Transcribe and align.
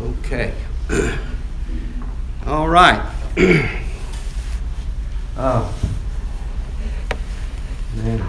Okay. 0.00 0.54
All 2.46 2.68
right. 2.68 3.04
uh, 5.36 5.72
man. 7.96 8.22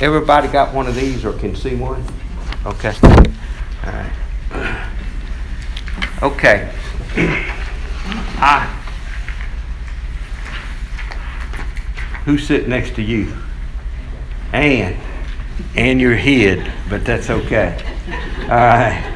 Everybody 0.00 0.48
got 0.48 0.74
one 0.74 0.86
of 0.86 0.94
these 0.94 1.24
or 1.24 1.32
can 1.32 1.54
see 1.54 1.74
one? 1.76 2.04
Okay. 2.66 2.94
All 3.84 3.92
right. 3.92 4.12
Okay. 6.20 6.72
I. 8.40 8.66
Who's 12.24 12.46
sitting 12.46 12.70
next 12.70 12.94
to 12.96 13.02
you? 13.02 13.34
Ann. 14.52 14.96
And 15.74 16.00
your 16.00 16.14
head, 16.14 16.72
but 16.88 17.04
that's 17.04 17.30
okay. 17.30 17.76
All 18.42 18.48
right. 18.48 19.14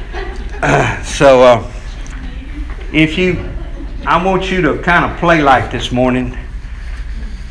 Uh, 0.63 1.03
so, 1.05 1.43
uh, 1.43 1.73
if 2.93 3.17
you, 3.17 3.49
I 4.07 4.25
want 4.25 4.51
you 4.51 4.61
to 4.63 4.83
kind 4.83 5.11
of 5.11 5.19
play 5.19 5.43
like 5.43 5.71
this 5.71 5.93
morning 5.93 6.37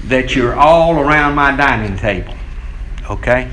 that 0.06 0.36
you're 0.36 0.56
all 0.56 1.00
around 1.00 1.36
my 1.36 1.56
dining 1.56 1.98
table 1.98 2.36
okay? 3.12 3.50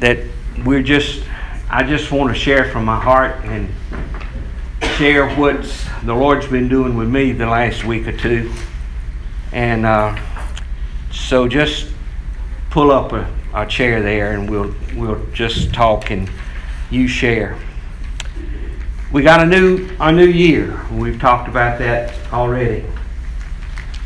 That 0.00 0.18
we're 0.64 0.82
just, 0.82 1.24
I 1.70 1.84
just 1.84 2.10
want 2.10 2.34
to 2.34 2.38
share 2.38 2.70
from 2.70 2.84
my 2.84 3.00
heart 3.00 3.44
and 3.44 3.68
share 4.96 5.28
what 5.34 5.62
the 6.04 6.14
Lord's 6.14 6.46
been 6.46 6.68
doing 6.68 6.96
with 6.96 7.08
me 7.08 7.32
the 7.32 7.46
last 7.46 7.84
week 7.84 8.06
or 8.06 8.16
two. 8.16 8.52
And 9.52 9.84
uh, 9.84 10.16
so 11.10 11.48
just 11.48 11.92
pull 12.70 12.92
up 12.92 13.12
a, 13.12 13.28
a 13.54 13.66
chair 13.66 14.02
there 14.02 14.32
and 14.32 14.48
we'll, 14.48 14.72
we'll 14.94 15.24
just 15.32 15.74
talk 15.74 16.10
and 16.10 16.30
you 16.90 17.08
share. 17.08 17.58
We 19.12 19.22
got 19.22 19.40
a 19.40 19.46
new, 19.46 19.88
a 19.98 20.12
new 20.12 20.26
year. 20.26 20.80
We've 20.92 21.20
talked 21.20 21.48
about 21.48 21.78
that 21.80 22.14
already. 22.32 22.84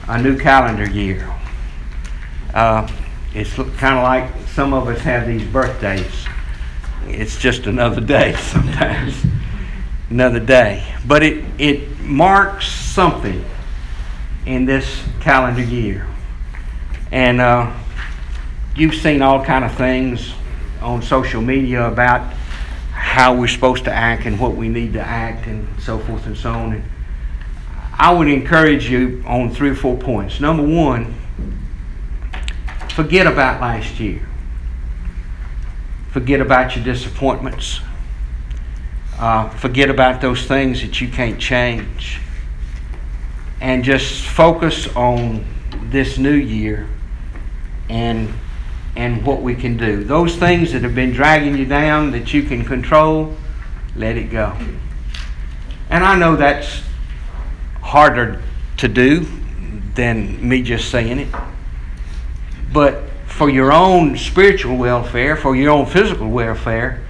A 0.08 0.23
new 0.23 0.39
calendar 0.39 0.89
year. 0.89 1.28
Uh, 2.55 2.91
it's 3.34 3.55
kind 3.55 3.97
of 3.97 4.02
like 4.02 4.30
some 4.48 4.73
of 4.73 4.89
us 4.89 5.00
have 5.00 5.27
these 5.27 5.45
birthdays. 5.45 6.27
It's 7.06 7.39
just 7.39 7.67
another 7.67 8.00
day 8.17 8.34
sometimes, 8.36 9.14
another 10.11 10.41
day. 10.41 10.95
But 11.06 11.23
it, 11.23 11.45
it 11.59 12.01
marks 12.01 12.69
something 12.69 13.45
in 14.47 14.64
this 14.64 15.03
calendar 15.20 15.62
year. 15.62 16.06
And 17.12 17.41
uh, 17.41 17.75
you've 18.77 18.95
seen 18.95 19.23
all 19.23 19.45
kind 19.45 19.64
of 19.64 19.75
things 19.75 20.33
on 20.81 21.03
social 21.03 21.42
media 21.42 21.86
about 21.86 22.33
how 22.92 23.34
we're 23.34 23.48
supposed 23.48 23.84
to 23.84 23.92
act 23.92 24.27
and 24.27 24.39
what 24.39 24.55
we 24.55 24.69
need 24.69 24.92
to 24.92 25.01
act 25.01 25.47
and 25.47 25.67
so 25.81 25.98
forth 25.98 26.27
and 26.27 26.36
so 26.36 26.51
on. 26.51 26.73
And 26.75 26.84
I 27.92 28.12
would 28.12 28.29
encourage 28.29 28.89
you 28.89 29.23
on 29.27 29.51
three 29.51 29.70
or 29.70 29.75
four 29.75 29.97
points. 29.97 30.41
Number 30.41 30.62
one, 30.62 31.14
Forget 32.98 33.29
about 33.29 33.61
last 33.61 34.01
year. 34.01 34.27
Forget 36.11 36.41
about 36.41 36.75
your 36.75 36.84
disappointments. 36.84 37.79
Uh, 39.19 39.48
forget 39.50 39.91
about 39.91 40.20
those 40.20 40.47
things 40.47 40.80
that 40.80 41.00
you 41.00 41.08
can't 41.08 41.41
change. 41.41 42.20
And 43.61 43.83
just 43.83 44.24
focus 44.24 44.86
on 44.94 45.44
this 45.91 46.19
new 46.19 46.34
year 46.34 46.86
and 47.89 48.33
and 48.94 49.24
what 49.24 49.42
we 49.42 49.55
can 49.55 49.77
do. 49.77 50.02
Those 50.02 50.36
things 50.36 50.73
that 50.73 50.83
have 50.83 50.95
been 50.95 51.12
dragging 51.12 51.57
you 51.57 51.64
down 51.64 52.11
that 52.11 52.34
you 52.34 52.42
can 52.42 52.64
control, 52.64 53.34
let 53.95 54.17
it 54.17 54.30
go. 54.30 54.57
And 55.89 56.05
I 56.05 56.18
know 56.18 56.34
that's 56.34 56.83
harder 57.80 58.42
to 58.78 58.89
do 58.89 59.27
than 59.95 60.46
me 60.46 60.62
just 60.62 60.90
saying 60.90 61.20
it. 61.20 61.34
But 62.73 63.05
for 63.27 63.48
your 63.48 63.73
own 63.73 64.17
spiritual 64.17 64.77
welfare, 64.77 65.36
for 65.36 65.55
your 65.55 65.70
own 65.70 65.86
physical 65.86 66.28
welfare, 66.28 67.05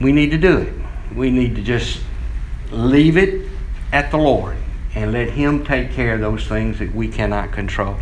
we 0.00 0.12
need 0.12 0.30
to 0.32 0.38
do 0.38 0.58
it. 0.58 0.81
We 1.16 1.30
need 1.30 1.56
to 1.56 1.62
just 1.62 2.00
leave 2.70 3.16
it 3.16 3.48
at 3.92 4.10
the 4.10 4.16
Lord 4.16 4.56
and 4.94 5.12
let 5.12 5.30
Him 5.30 5.64
take 5.64 5.92
care 5.92 6.14
of 6.14 6.20
those 6.20 6.46
things 6.46 6.78
that 6.78 6.94
we 6.94 7.08
cannot 7.08 7.52
control. 7.52 7.96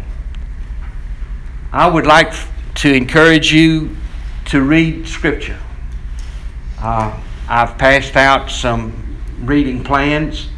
I 1.72 1.86
would 1.86 2.06
like 2.06 2.32
to 2.76 2.92
encourage 2.92 3.52
you 3.52 3.96
to 4.46 4.62
read 4.62 5.06
Scripture. 5.06 5.58
Uh, 6.78 7.20
I've 7.48 7.76
passed 7.78 8.16
out 8.16 8.50
some 8.50 8.92
reading 9.40 9.84
plans, 9.84 10.48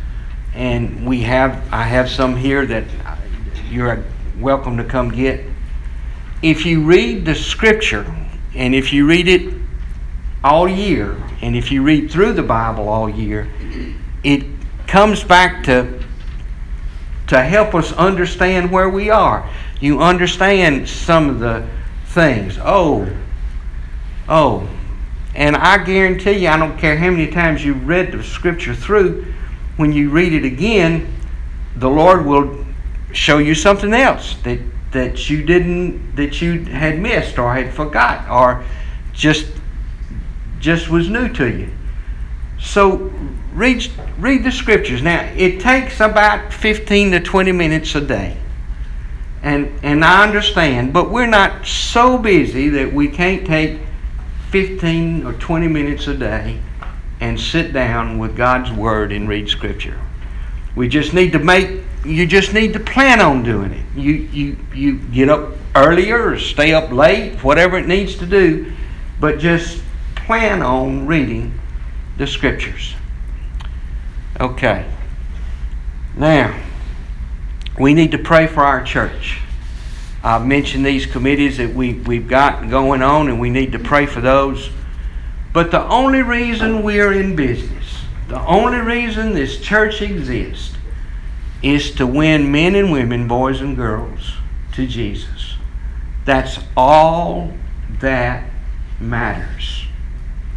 and 0.55 1.07
we 1.07 1.23
have 1.23 1.67
I 1.73 1.85
have 1.85 2.11
some 2.11 2.37
here 2.37 2.67
that 2.67 2.85
you're 3.71 4.05
welcome 4.39 4.77
to 4.77 4.85
come 4.85 5.11
get 5.11 5.45
if 6.43 6.67
you 6.67 6.83
read 6.85 7.25
the 7.25 7.35
scripture 7.35 8.05
and 8.55 8.75
if 8.75 8.93
you 8.93 9.07
read 9.07 9.29
it 9.29 9.55
all 10.45 10.69
year 10.69 11.17
and 11.43 11.57
if 11.57 11.73
you 11.73 11.83
read 11.83 12.11
through 12.11 12.33
the 12.35 12.43
Bible 12.43 12.89
all 12.89 13.09
year, 13.09 13.49
it 14.23 14.45
comes 14.87 15.25
back 15.25 15.65
to 15.65 16.01
to 17.27 17.43
help 17.43 17.75
us 17.75 17.93
understand 17.93 18.71
where 18.71 18.89
we 18.89 19.09
are. 19.09 19.49
You 19.81 20.01
understand 20.01 20.89
some 20.89 21.31
of 21.31 21.41
the 21.41 21.67
things. 22.07 22.59
Oh, 22.61 23.09
oh. 24.29 24.69
And 25.35 25.57
I 25.57 25.83
guarantee 25.83 26.33
you, 26.33 26.49
I 26.49 26.59
don't 26.59 26.77
care 26.77 26.97
how 26.97 27.11
many 27.11 27.29
times 27.29 27.65
you 27.65 27.73
read 27.73 28.13
the 28.13 28.23
scripture 28.23 28.75
through, 28.75 29.33
when 29.79 29.93
you 29.93 30.11
read 30.11 30.35
it 30.35 30.45
again, 30.45 31.13
the 31.77 31.89
Lord 31.89 32.27
will 32.27 32.67
show 33.13 33.39
you 33.39 33.55
something 33.55 33.93
else 33.93 34.37
that 34.43 34.61
that 34.93 35.31
you 35.31 35.43
didn't 35.43 36.17
that 36.17 36.43
you 36.43 36.65
had 36.67 36.99
missed 36.99 37.39
or 37.39 37.55
had 37.55 37.73
forgot 37.73 38.29
or 38.29 38.65
just 39.15 39.47
just 40.63 40.89
was 40.89 41.11
new 41.11 41.29
to 41.29 41.47
you. 41.47 41.69
So 42.59 43.13
read 43.53 43.87
read 44.19 44.45
the 44.45 44.53
scriptures. 44.53 45.03
Now 45.03 45.25
it 45.37 45.61
takes 45.61 46.01
about 46.01 46.53
15 46.53 47.11
to 47.11 47.21
20 47.21 47.53
minutes 47.53 47.95
a 47.95 48.01
day. 48.01 48.39
And 49.43 49.73
and 49.83 50.05
I 50.05 50.23
understand, 50.23 50.93
but 50.93 51.11
we're 51.11 51.27
not 51.27 51.67
so 51.67 52.17
busy 52.17 52.69
that 52.71 52.93
we 52.93 53.09
can't 53.09 53.45
take 53.45 53.81
15 54.51 55.27
or 55.27 55.33
20 55.35 55.67
minutes 55.69 56.07
a 56.07 56.15
day 56.15 56.61
and 57.21 57.39
sit 57.39 57.73
down 57.73 58.19
with 58.19 58.37
God's 58.37 58.71
word 58.71 59.13
and 59.13 59.29
read 59.29 59.49
scripture. 59.49 60.01
We 60.77 60.89
just 60.89 61.13
need 61.13 61.33
to 61.33 61.41
make 61.41 61.81
you 62.05 62.27
just 62.27 62.55
need 62.55 62.73
to 62.75 62.81
plan 62.81 63.21
on 63.21 63.43
doing 63.43 63.73
it. 63.73 63.85
You 63.97 64.13
you 64.13 64.57
you 64.73 64.99
get 64.99 65.29
up 65.29 65.55
earlier 65.75 66.31
or 66.31 66.39
stay 66.39 66.73
up 66.73 66.93
late, 66.93 67.43
whatever 67.43 67.79
it 67.79 67.89
needs 67.89 68.15
to 68.17 68.27
do, 68.27 68.73
but 69.19 69.41
just 69.41 69.82
plan 70.27 70.63
on 70.63 71.07
reading 71.07 71.59
the 72.19 72.27
scriptures. 72.27 72.95
Okay. 74.41 74.91
Now, 76.17 76.59
we 77.79 77.95
need 77.95 78.13
to 78.13 78.19
pray 78.19 78.47
for 78.47 78.63
our 78.63 78.83
church. 78.83 79.41
I've 80.23 80.47
mentioned 80.47 80.87
these 80.87 81.07
committees 81.07 81.57
that 81.57 81.75
we, 81.75 81.95
we've 81.95 82.29
got 82.29 82.71
going 82.71 83.03
on, 83.03 83.29
and 83.29 83.41
we 83.41 83.51
need 83.51 83.73
to 83.73 83.79
pray 83.79 84.07
for 84.07 84.21
those. 84.21 84.71
But 85.53 85.71
the 85.71 85.85
only 85.89 86.23
reason 86.23 86.83
we're 86.83 87.13
in 87.13 87.35
business, 87.35 88.05
the 88.29 88.41
only 88.47 88.79
reason 88.79 89.35
this 89.35 89.61
church 89.61 90.01
exists, 90.01 90.77
is 91.63 91.93
to 91.93 92.07
win 92.07 92.51
men 92.51 92.75
and 92.75 92.93
women, 92.93 93.29
boys 93.29 93.61
and 93.61 93.77
girls, 93.77 94.35
to 94.73 94.87
Jesus. 94.87 95.57
That's 96.25 96.59
all 96.77 97.53
that 98.01 98.49
matters. 99.01 99.87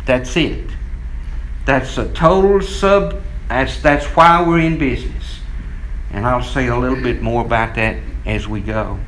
That's 0.05 0.35
it. 0.37 0.69
That's 1.65 1.97
a 1.97 2.11
total 2.13 2.61
sub 2.61 3.21
that's 3.47 3.79
that's 3.81 4.05
why 4.07 4.45
we're 4.45 4.59
in 4.59 4.77
business. 4.77 5.39
And 6.11 6.25
I'll 6.25 6.43
say 6.43 6.67
a 6.67 6.77
little 6.77 7.01
bit 7.01 7.21
more 7.21 7.45
about 7.45 7.75
that 7.75 7.97
as 8.25 8.47
we 8.47 8.61
go. 8.61 8.99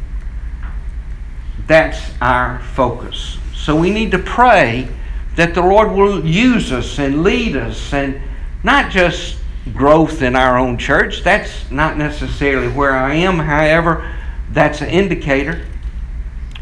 That's 1.65 1.99
our 2.21 2.59
focus. 2.59 3.37
So 3.55 3.75
we 3.75 3.89
need 3.89 4.11
to 4.11 4.19
pray 4.19 4.87
that 5.35 5.53
the 5.53 5.61
Lord 5.61 5.91
will 5.91 6.25
use 6.25 6.71
us 6.71 6.99
and 6.99 7.23
lead 7.23 7.55
us 7.55 7.93
and 7.93 8.21
not 8.63 8.91
just 8.91 9.37
growth 9.73 10.21
in 10.21 10.35
our 10.35 10.57
own 10.57 10.77
church. 10.77 11.23
That's 11.23 11.69
not 11.69 11.97
necessarily 11.97 12.69
where 12.69 12.95
I 12.95 13.15
am. 13.15 13.39
However, 13.39 14.15
that's 14.51 14.81
an 14.81 14.89
indicator. 14.89 15.65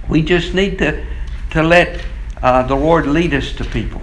We 0.09 0.21
just 0.21 0.53
need 0.53 0.79
to, 0.79 1.05
to 1.51 1.63
let 1.63 2.03
uh, 2.41 2.63
the 2.63 2.75
Lord 2.75 3.07
lead 3.07 3.33
us 3.33 3.51
to 3.53 3.63
people. 3.63 4.01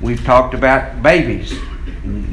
We've 0.00 0.24
talked 0.24 0.54
about 0.54 1.02
babies. 1.02 1.58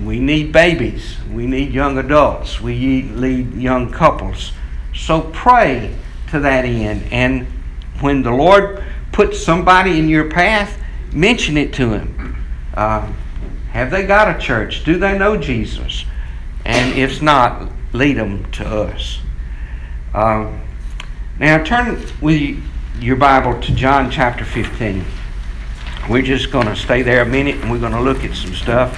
we 0.03 0.19
need 0.19 0.51
babies. 0.51 1.17
We 1.31 1.45
need 1.45 1.73
young 1.73 1.97
adults. 1.97 2.61
We 2.61 3.01
need 3.03 3.53
young 3.55 3.91
couples. 3.91 4.53
So 4.95 5.21
pray 5.33 5.93
to 6.31 6.39
that 6.39 6.65
end. 6.65 7.03
And 7.11 7.47
when 7.99 8.23
the 8.23 8.31
Lord 8.31 8.83
puts 9.11 9.43
somebody 9.43 9.99
in 9.99 10.07
your 10.07 10.29
path, 10.29 10.79
mention 11.11 11.57
it 11.57 11.73
to 11.73 11.91
him. 11.93 12.45
Uh, 12.73 13.11
have 13.71 13.91
they 13.91 14.05
got 14.05 14.33
a 14.33 14.39
church? 14.39 14.83
Do 14.83 14.97
they 14.97 15.17
know 15.17 15.37
Jesus? 15.37 16.05
And 16.65 16.97
if 16.97 17.21
not, 17.21 17.69
lead 17.93 18.17
them 18.17 18.49
to 18.53 18.65
us. 18.65 19.19
Um, 20.13 20.61
now 21.39 21.63
turn 21.63 22.01
with 22.21 22.61
your 22.99 23.15
Bible 23.15 23.59
to 23.61 23.75
John 23.75 24.09
chapter 24.09 24.45
15. 24.45 25.05
We're 26.09 26.21
just 26.21 26.51
going 26.51 26.67
to 26.67 26.75
stay 26.75 27.01
there 27.01 27.21
a 27.21 27.25
minute 27.25 27.55
and 27.55 27.69
we're 27.69 27.79
going 27.79 27.91
to 27.91 27.99
look 27.99 28.23
at 28.23 28.33
some 28.33 28.53
stuff. 28.53 28.95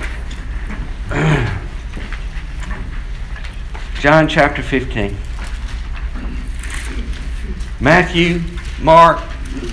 John 4.00 4.28
chapter 4.28 4.62
15. 4.62 5.18
Matthew, 7.80 8.42
Mark, 8.80 9.22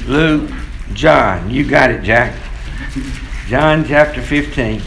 Luke, 0.07 0.51
John. 0.95 1.51
You 1.51 1.69
got 1.69 1.91
it, 1.91 2.03
Jack. 2.03 2.35
John 3.49 3.85
chapter 3.85 4.23
15. 4.23 4.81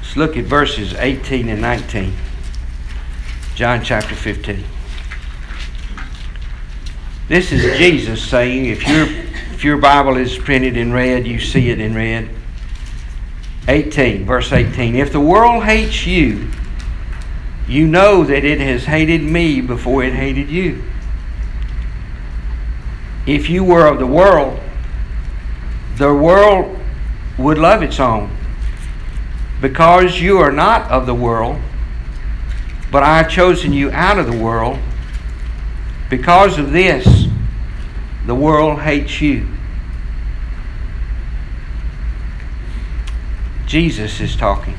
Let's 0.00 0.16
look 0.16 0.36
at 0.36 0.44
verses 0.44 0.92
18 0.94 1.48
and 1.48 1.62
19. 1.62 2.14
John 3.54 3.82
chapter 3.82 4.14
15. 4.14 4.64
This 7.26 7.52
is 7.52 7.78
Jesus 7.78 8.22
saying, 8.22 8.66
if 8.66 8.86
your, 8.86 9.06
if 9.54 9.64
your 9.64 9.78
Bible 9.78 10.18
is 10.18 10.36
printed 10.36 10.76
in 10.76 10.92
red, 10.92 11.26
you 11.26 11.40
see 11.40 11.70
it 11.70 11.80
in 11.80 11.94
red. 11.94 12.28
18, 13.66 14.26
verse 14.26 14.52
18. 14.52 14.94
If 14.94 15.10
the 15.10 15.20
world 15.20 15.64
hates 15.64 16.06
you, 16.06 16.50
you 17.66 17.86
know 17.86 18.24
that 18.24 18.44
it 18.44 18.60
has 18.60 18.84
hated 18.84 19.22
me 19.22 19.62
before 19.62 20.04
it 20.04 20.12
hated 20.12 20.50
you. 20.50 20.82
If 23.26 23.48
you 23.48 23.64
were 23.64 23.86
of 23.86 23.98
the 23.98 24.06
world, 24.06 24.60
the 25.96 26.12
world 26.12 26.78
would 27.38 27.56
love 27.56 27.82
its 27.82 27.98
own. 27.98 28.36
Because 29.62 30.20
you 30.20 30.40
are 30.40 30.52
not 30.52 30.90
of 30.90 31.06
the 31.06 31.14
world, 31.14 31.58
but 32.92 33.02
I 33.02 33.16
have 33.16 33.30
chosen 33.30 33.72
you 33.72 33.90
out 33.92 34.18
of 34.18 34.26
the 34.26 34.36
world 34.36 34.78
because 36.10 36.58
of 36.58 36.72
this, 36.72 37.26
the 38.26 38.34
world 38.34 38.80
hates 38.80 39.20
you. 39.20 39.48
Jesus 43.66 44.20
is 44.20 44.36
talking. 44.36 44.76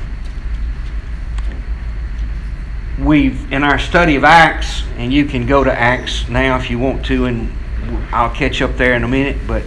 We've, 2.98 3.52
in 3.52 3.62
our 3.62 3.78
study 3.78 4.16
of 4.16 4.24
Acts, 4.24 4.84
and 4.96 5.12
you 5.12 5.26
can 5.26 5.46
go 5.46 5.62
to 5.62 5.72
Acts 5.72 6.28
now 6.28 6.56
if 6.56 6.70
you 6.70 6.78
want 6.78 7.04
to, 7.06 7.26
and 7.26 7.52
I'll 8.10 8.34
catch 8.34 8.62
up 8.62 8.76
there 8.76 8.94
in 8.94 9.04
a 9.04 9.08
minute, 9.08 9.36
but 9.46 9.62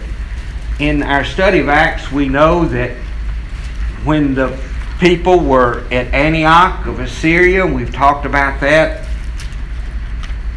in 0.80 1.02
our 1.02 1.24
study 1.24 1.60
of 1.60 1.68
Acts, 1.68 2.10
we 2.10 2.28
know 2.28 2.64
that 2.66 2.96
when 4.04 4.34
the 4.34 4.58
people 4.98 5.38
were 5.38 5.84
at 5.92 6.12
Antioch 6.12 6.86
of 6.86 7.00
Assyria, 7.00 7.64
we've 7.66 7.92
talked 7.92 8.26
about 8.26 8.60
that, 8.60 9.06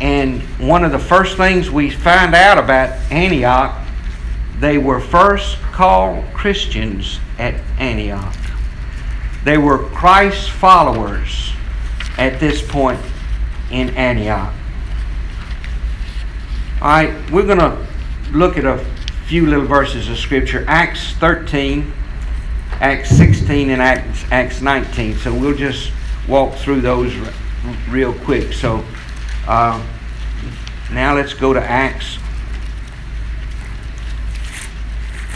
and 0.02 0.42
one 0.60 0.84
of 0.84 0.92
the 0.92 1.00
first 1.00 1.38
things 1.38 1.70
we 1.70 1.90
find 1.90 2.36
out 2.36 2.58
about 2.58 2.90
Antioch, 3.12 3.80
they 4.60 4.78
were 4.78 5.00
first 5.00 5.58
called 5.72 6.26
Christians 6.34 7.20
at 7.38 7.56
Antioch. 7.80 8.36
They 9.44 9.58
were 9.58 9.78
Christ's 9.90 10.48
followers 10.48 11.52
at 12.18 12.40
this 12.40 12.66
point 12.66 13.02
in 13.72 13.90
Antioch. 13.92 14.54
All 16.82 16.90
right, 16.90 17.32
we're 17.32 17.46
going 17.46 17.60
to 17.60 17.86
look 18.32 18.58
at 18.58 18.66
a 18.66 18.84
few 19.26 19.48
little 19.48 19.66
verses 19.66 20.10
of 20.10 20.18
Scripture 20.18 20.66
Acts 20.68 21.14
13, 21.14 21.92
Acts 22.74 23.10
16, 23.10 23.70
and 23.70 23.82
Acts, 23.82 24.26
Acts 24.32 24.62
19. 24.62 25.18
So 25.18 25.34
we'll 25.34 25.56
just 25.56 25.92
walk 26.28 26.56
through 26.56 26.82
those 26.82 27.14
real 27.90 28.14
quick. 28.14 28.54
So, 28.54 28.84
uh, 29.48 29.86
now 30.92 31.16
let's 31.16 31.34
go 31.34 31.54
to 31.54 31.62
Acts 31.62 32.18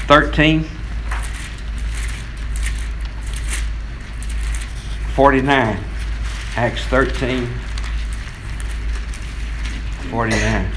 13. 0.07 0.63
49. 5.15 5.83
Acts 6.56 6.83
13. 6.86 7.48
49. 10.10 10.76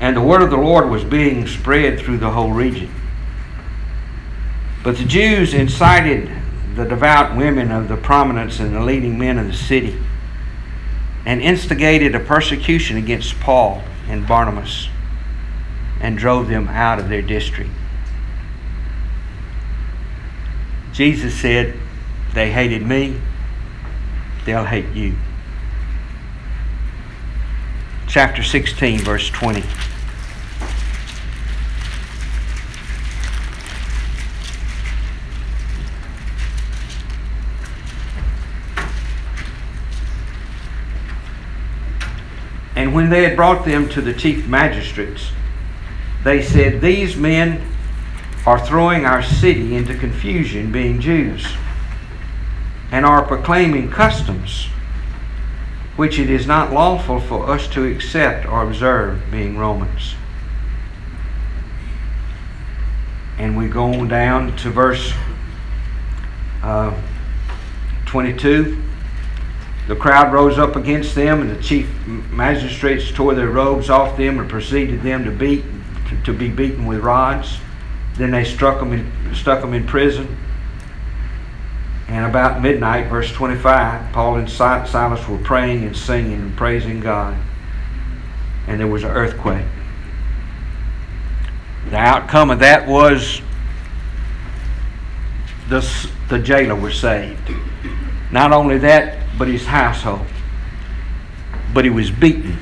And 0.00 0.16
the 0.16 0.20
word 0.20 0.42
of 0.42 0.50
the 0.50 0.56
Lord 0.56 0.90
was 0.90 1.04
being 1.04 1.46
spread 1.46 1.98
through 1.98 2.18
the 2.18 2.30
whole 2.30 2.50
region. 2.50 2.90
But 4.82 4.98
the 4.98 5.04
Jews 5.04 5.54
incited 5.54 6.30
the 6.74 6.84
devout 6.84 7.36
women 7.36 7.72
of 7.72 7.88
the 7.88 7.96
prominence 7.96 8.60
and 8.60 8.74
the 8.74 8.80
leading 8.80 9.18
men 9.18 9.38
of 9.38 9.46
the 9.46 9.54
city 9.54 9.98
and 11.24 11.42
instigated 11.42 12.14
a 12.14 12.20
persecution 12.20 12.96
against 12.96 13.40
Paul 13.40 13.82
and 14.08 14.28
Barnabas 14.28 14.88
and 16.00 16.16
drove 16.16 16.48
them 16.48 16.68
out 16.68 16.98
of 17.00 17.08
their 17.08 17.22
district. 17.22 17.70
Jesus 20.92 21.34
said, 21.34 21.76
They 22.32 22.52
hated 22.52 22.86
me, 22.86 23.20
they'll 24.44 24.64
hate 24.64 24.94
you. 24.94 25.16
Chapter 28.08 28.42
16, 28.42 29.00
verse 29.00 29.28
20. 29.30 29.62
And 42.76 42.94
when 42.94 43.10
they 43.10 43.24
had 43.24 43.36
brought 43.36 43.64
them 43.64 43.88
to 43.90 44.00
the 44.00 44.14
chief 44.14 44.46
magistrates, 44.46 45.32
they 46.22 46.42
said, 46.42 46.80
These 46.80 47.16
men 47.16 47.60
are 48.46 48.64
throwing 48.64 49.04
our 49.04 49.22
city 49.22 49.74
into 49.74 49.94
confusion, 49.94 50.70
being 50.70 51.00
Jews, 51.00 51.44
and 52.92 53.04
are 53.04 53.24
proclaiming 53.24 53.90
customs 53.90 54.68
which 55.96 56.18
it 56.18 56.28
is 56.28 56.46
not 56.46 56.72
lawful 56.72 57.20
for 57.20 57.50
us 57.50 57.66
to 57.68 57.84
accept 57.84 58.46
or 58.46 58.62
observe, 58.62 59.22
being 59.30 59.56
Romans. 59.56 60.14
And 63.38 63.56
we 63.56 63.68
go 63.68 63.92
on 63.92 64.08
down 64.08 64.56
to 64.58 64.70
verse 64.70 65.12
uh, 66.62 66.94
22. 68.06 68.82
The 69.88 69.96
crowd 69.96 70.32
rose 70.32 70.58
up 70.58 70.74
against 70.74 71.14
them, 71.14 71.40
and 71.40 71.50
the 71.50 71.62
chief 71.62 71.88
magistrates 72.06 73.12
tore 73.12 73.34
their 73.34 73.50
robes 73.50 73.88
off 73.88 74.16
them 74.16 74.38
and 74.38 74.48
proceeded 74.48 75.02
them 75.02 75.24
to 75.24 75.30
beat 75.30 75.64
to, 76.08 76.22
to 76.22 76.32
be 76.32 76.48
beaten 76.48 76.86
with 76.86 77.00
rods. 77.00 77.58
Then 78.16 78.30
they 78.30 78.44
struck 78.44 78.80
them 78.80 78.92
in, 78.92 79.34
stuck 79.34 79.60
them 79.60 79.74
in 79.74 79.86
prison. 79.86 80.36
And 82.08 82.24
about 82.24 82.62
midnight, 82.62 83.08
verse 83.08 83.32
25, 83.32 84.12
Paul 84.12 84.36
and 84.36 84.48
Silas 84.48 85.28
were 85.28 85.38
praying 85.38 85.84
and 85.84 85.96
singing 85.96 86.34
and 86.34 86.56
praising 86.56 87.00
God. 87.00 87.36
And 88.68 88.78
there 88.78 88.86
was 88.86 89.02
an 89.02 89.10
earthquake. 89.10 89.66
The 91.90 91.96
outcome 91.96 92.50
of 92.50 92.60
that 92.60 92.86
was 92.86 93.40
the, 95.68 96.10
the 96.28 96.38
jailer 96.38 96.74
was 96.74 96.98
saved. 96.98 97.50
Not 98.30 98.52
only 98.52 98.78
that, 98.78 99.18
but 99.38 99.48
his 99.48 99.66
household. 99.66 100.26
But 101.74 101.84
he 101.84 101.90
was 101.90 102.10
beaten. 102.10 102.58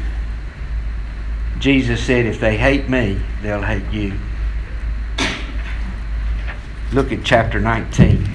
Jesus 1.58 2.04
said, 2.04 2.26
If 2.26 2.40
they 2.40 2.56
hate 2.56 2.88
me, 2.88 3.20
they'll 3.42 3.62
hate 3.62 3.90
you. 3.90 4.18
Look 6.92 7.12
at 7.12 7.24
chapter 7.24 7.60
19. 7.60 8.28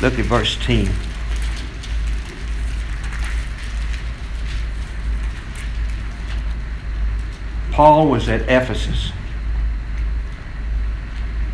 Look 0.00 0.18
at 0.18 0.24
verse 0.26 0.56
10. 0.60 0.90
Paul 7.72 8.08
was 8.08 8.28
at 8.28 8.42
Ephesus. 8.42 9.12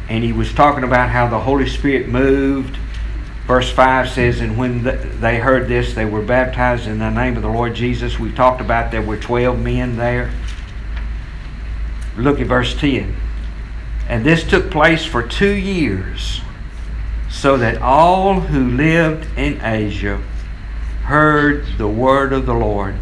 and 0.08 0.22
he 0.22 0.32
was 0.32 0.52
talking 0.52 0.84
about 0.84 1.10
how 1.10 1.28
the 1.28 1.40
Holy 1.40 1.68
Spirit 1.68 2.08
moved. 2.08 2.76
Verse 3.46 3.70
5 3.70 4.08
says, 4.08 4.40
And 4.40 4.56
when 4.56 4.84
they 5.20 5.38
heard 5.38 5.68
this, 5.68 5.94
they 5.94 6.04
were 6.04 6.22
baptized 6.22 6.86
in 6.86 6.98
the 6.98 7.10
name 7.10 7.36
of 7.36 7.42
the 7.42 7.48
Lord 7.48 7.74
Jesus. 7.74 8.18
We 8.18 8.32
talked 8.32 8.60
about 8.60 8.90
there 8.90 9.02
were 9.02 9.16
12 9.16 9.58
men 9.58 9.96
there. 9.96 10.30
Look 12.16 12.40
at 12.40 12.46
verse 12.46 12.74
10. 12.74 13.16
And 14.08 14.24
this 14.24 14.44
took 14.44 14.70
place 14.70 15.04
for 15.04 15.22
two 15.22 15.52
years, 15.52 16.40
so 17.34 17.56
that 17.58 17.82
all 17.82 18.40
who 18.40 18.70
lived 18.70 19.26
in 19.36 19.60
Asia 19.60 20.22
heard 21.02 21.66
the 21.78 21.88
word 21.88 22.32
of 22.32 22.46
the 22.46 22.54
Lord, 22.54 22.94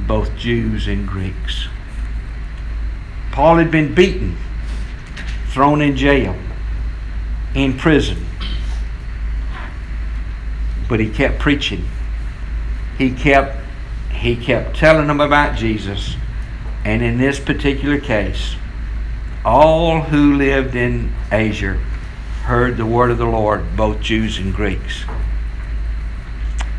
both 0.00 0.36
Jews 0.36 0.88
and 0.88 1.06
Greeks. 1.06 1.68
Paul 3.30 3.56
had 3.56 3.70
been 3.70 3.94
beaten, 3.94 4.36
thrown 5.50 5.80
in 5.80 5.96
jail, 5.96 6.36
in 7.54 7.78
prison. 7.78 8.26
But 10.88 10.98
he 10.98 11.08
kept 11.08 11.38
preaching. 11.38 11.86
He 12.98 13.10
kept 13.12 13.58
he 14.10 14.36
kept 14.36 14.76
telling 14.76 15.06
them 15.06 15.20
about 15.20 15.56
Jesus. 15.56 16.16
And 16.84 17.00
in 17.02 17.16
this 17.16 17.40
particular 17.40 17.98
case, 17.98 18.56
all 19.44 20.02
who 20.02 20.34
lived 20.34 20.74
in 20.74 21.12
Asia 21.30 21.80
heard 22.42 22.76
the 22.76 22.86
word 22.86 23.10
of 23.10 23.18
the 23.18 23.26
Lord, 23.26 23.76
both 23.76 24.00
Jews 24.00 24.38
and 24.38 24.52
Greeks. 24.52 25.04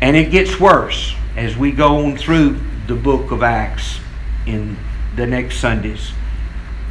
And 0.00 0.16
it 0.16 0.30
gets 0.30 0.60
worse 0.60 1.14
as 1.36 1.56
we 1.56 1.72
go 1.72 2.04
on 2.04 2.16
through 2.16 2.60
the 2.86 2.94
book 2.94 3.30
of 3.30 3.42
Acts 3.42 3.98
in 4.46 4.76
the 5.16 5.26
next 5.26 5.58
Sundays. 5.60 6.12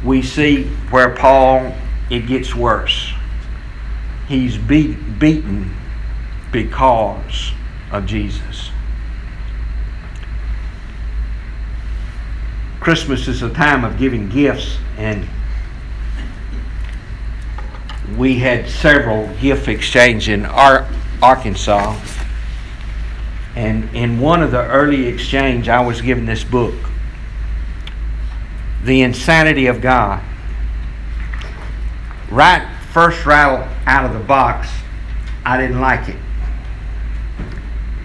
We 0.04 0.22
see 0.22 0.64
where 0.90 1.14
Paul, 1.14 1.74
it 2.10 2.26
gets 2.26 2.54
worse. 2.54 3.12
He's 4.26 4.56
beat, 4.56 5.18
beaten 5.18 5.74
because 6.50 7.52
of 7.92 8.06
Jesus. 8.06 8.70
Christmas 12.80 13.28
is 13.28 13.42
a 13.42 13.50
time 13.50 13.84
of 13.84 13.96
giving 13.98 14.28
gifts, 14.28 14.76
and 14.98 15.26
we 18.16 18.38
had 18.38 18.68
several 18.68 19.28
gift 19.40 19.68
exchange 19.68 20.28
in 20.28 20.44
Ar- 20.46 20.88
Arkansas. 21.22 21.98
And 23.56 23.94
in 23.94 24.20
one 24.20 24.42
of 24.42 24.50
the 24.50 24.64
early 24.66 25.06
exchange, 25.06 25.68
I 25.68 25.80
was 25.80 26.00
given 26.00 26.26
this 26.26 26.42
book, 26.42 26.74
The 28.84 29.02
Insanity 29.02 29.66
of 29.66 29.80
God. 29.80 30.22
Right 32.30 32.68
first 32.94 33.26
rattle 33.26 33.68
out 33.86 34.04
of 34.04 34.12
the 34.12 34.24
box, 34.24 34.68
I 35.44 35.60
didn't 35.60 35.80
like 35.80 36.08
it 36.08 36.16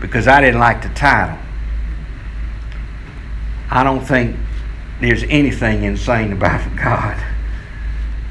because 0.02 0.28
I 0.28 0.42
didn't 0.42 0.60
like 0.60 0.82
the 0.82 0.90
title. 0.90 1.38
I 3.70 3.84
don't 3.84 4.04
think 4.04 4.36
there's 5.00 5.22
anything 5.26 5.84
insane 5.84 6.34
about 6.34 6.76
God. 6.84 7.24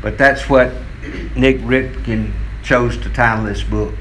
But 0.03 0.19
that's 0.19 0.49
what 0.51 0.73
Nik 1.37 1.59
Ripken 1.59 2.33
chose 2.63 2.97
to 2.99 3.11
title 3.11 3.45
this 3.45 3.63
book. 3.63 3.95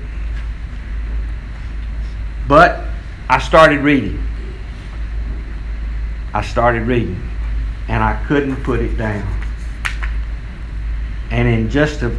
But 2.48 2.84
I 3.30 3.40
started 3.40 3.82
reading. 3.82 4.26
I 6.34 6.42
started 6.42 6.88
reading, 6.88 7.22
and 7.88 8.04
I 8.04 8.24
couldn't 8.26 8.64
put 8.64 8.80
it 8.80 8.98
down. 8.98 9.26
And 11.32 11.48
in 11.48 11.70
just 11.70 12.02
a, 12.04 12.16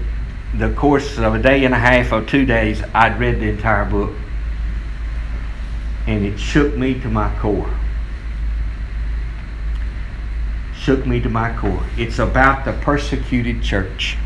the 0.56 0.72
course 0.74 1.18
of 1.18 1.34
a 1.34 1.38
day 1.38 1.64
and 1.64 1.72
a 1.72 1.78
half 1.78 2.12
or 2.12 2.22
two 2.22 2.44
days, 2.44 2.82
I'd 2.94 3.18
read 3.18 3.40
the 3.40 3.48
entire 3.48 3.84
book. 3.84 4.14
And 6.06 6.24
it 6.24 6.38
shook 6.38 6.76
me 6.76 7.00
to 7.00 7.08
my 7.08 7.34
core. 7.38 7.70
Shook 10.74 11.06
me 11.06 11.20
to 11.20 11.28
my 11.28 11.54
core. 11.56 11.84
It's 11.96 12.18
about 12.18 12.64
the 12.64 12.72
persecuted 12.72 13.62
church. 13.62 14.16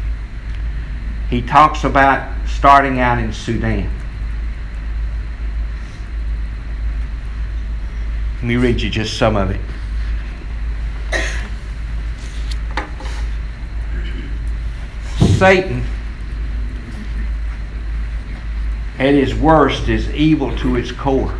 He 1.32 1.40
talks 1.40 1.82
about 1.82 2.30
starting 2.46 3.00
out 3.00 3.18
in 3.18 3.32
Sudan 3.32 3.90
Let 8.42 8.44
me 8.44 8.56
read 8.56 8.82
you 8.82 8.90
just 8.90 9.16
some 9.16 9.34
of 9.36 9.50
it. 9.50 9.60
Satan, 15.38 15.84
at 18.98 19.14
his 19.14 19.34
worst, 19.34 19.88
is 19.88 20.10
evil 20.10 20.54
to 20.58 20.76
its 20.76 20.92
core. 20.92 21.34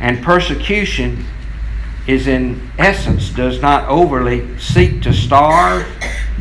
And 0.00 0.20
persecution 0.20 1.26
is, 2.08 2.26
in 2.26 2.72
essence, 2.76 3.28
does 3.28 3.62
not 3.62 3.86
overly 3.88 4.58
seek 4.58 5.00
to 5.02 5.12
starve, 5.12 5.86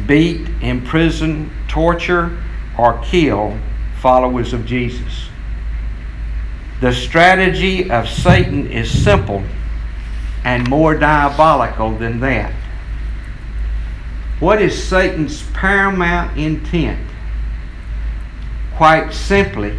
beat, 0.07 0.47
imprison, 0.61 1.51
torture, 1.69 2.37
or 2.77 3.01
kill 3.03 3.57
followers 4.01 4.53
of 4.53 4.65
Jesus. 4.65 5.29
The 6.81 6.93
strategy 6.93 7.91
of 7.91 8.07
Satan 8.07 8.71
is 8.71 9.03
simple 9.03 9.43
and 10.43 10.67
more 10.69 10.95
diabolical 10.95 11.97
than 11.97 12.19
that. 12.21 12.53
What 14.39 14.61
is 14.61 14.81
Satan's 14.81 15.43
paramount 15.51 16.37
intent? 16.37 17.05
Quite 18.75 19.11
simply, 19.11 19.77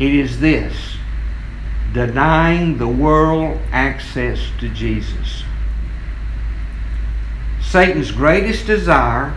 it 0.00 0.12
is 0.12 0.40
this 0.40 0.96
denying 1.92 2.76
the 2.76 2.88
world 2.88 3.58
access 3.70 4.50
to 4.58 4.68
Jesus. 4.68 5.44
Satan's 7.60 8.10
greatest 8.10 8.66
desire 8.66 9.34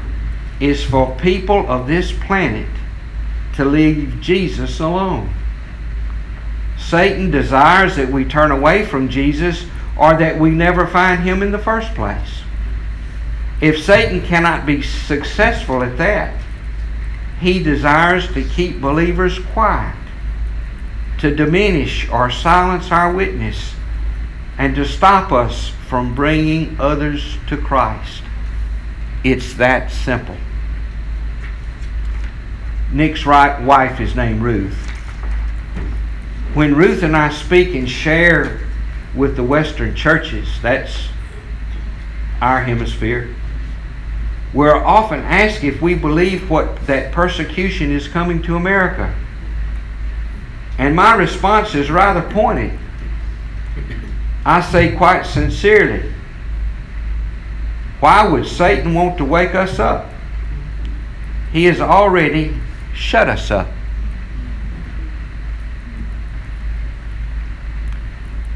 is 0.60 0.84
for 0.84 1.16
people 1.18 1.70
of 1.70 1.88
this 1.88 2.12
planet 2.12 2.68
to 3.56 3.66
leave 3.66 4.20
Jesus 4.22 4.80
alone. 4.80 5.34
Satan 6.78 7.30
desires 7.30 7.96
that 7.98 8.10
we 8.10 8.26
turn 8.26 8.52
away 8.52 8.86
from 8.86 9.10
Jesus 9.10 9.66
or 9.98 10.18
that 10.18 10.40
we 10.40 10.50
never 10.50 10.88
find 10.88 11.22
him 11.24 11.44
in 11.44 11.52
the 11.52 11.60
first 11.60 11.94
place. 11.94 12.42
If 13.62 13.84
Satan 13.84 14.22
cannot 14.22 14.66
be 14.66 14.82
successful 14.82 15.84
at 15.84 15.98
that, 15.98 16.34
he 17.40 17.62
desires 17.62 18.32
to 18.34 18.44
keep 18.44 18.80
believers 18.82 19.40
quiet, 19.54 19.98
to 21.20 21.36
diminish 21.36 22.10
or 22.10 22.32
silence 22.32 22.92
our 22.92 23.14
witness, 23.14 23.74
and 24.58 24.76
to 24.76 24.86
stop 24.86 25.32
us 25.32 25.70
from 25.88 26.16
bringing 26.16 26.78
others 26.80 27.38
to 27.48 27.58
Christ. 27.58 28.24
It's 29.24 29.54
that 29.56 29.92
simple. 29.92 30.38
Nick's 32.92 33.26
right 33.26 33.62
wife 33.62 34.00
is 34.00 34.16
named 34.16 34.42
Ruth 34.42 34.90
when 36.54 36.76
Ruth 36.76 37.04
and 37.04 37.16
I 37.16 37.30
speak 37.30 37.76
and 37.76 37.90
share 37.90 38.60
with 39.16 39.36
the 39.36 39.44
Western 39.44 39.96
churches, 39.96 40.48
that's 40.62 41.10
our 42.42 42.62
hemisphere, 42.62 43.34
we're 44.54 44.76
often 44.76 45.20
asked 45.20 45.64
if 45.64 45.82
we 45.82 45.94
believe 45.94 46.50
what 46.50 46.88
that 46.88 47.12
persecution 47.12 47.92
is 47.92 48.08
coming 48.08 48.42
to 48.44 48.56
America. 48.56 49.14
And 50.80 50.96
my 50.96 51.14
response 51.14 51.76
is 51.76 51.92
rather 51.92 52.22
pointed. 52.32 52.78
I 54.44 54.62
say 54.62 54.96
quite 54.96 55.26
sincerely, 55.26 56.12
why 58.00 58.28
would 58.28 58.48
Satan 58.48 58.96
want 58.96 59.18
to 59.20 59.26
wake 59.26 59.54
us 59.54 59.78
up? 59.78 60.10
He 61.52 61.66
has 61.66 61.80
already 61.80 62.56
shut 63.00 63.30
us 63.30 63.50
up. 63.50 63.68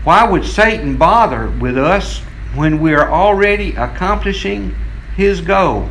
Why 0.03 0.27
would 0.27 0.43
Satan 0.43 0.97
bother 0.97 1.49
with 1.49 1.77
us 1.77 2.19
when 2.53 2.81
we 2.81 2.93
are 2.93 3.09
already 3.09 3.71
accomplishing 3.71 4.75
his 5.15 5.39
goal? 5.39 5.89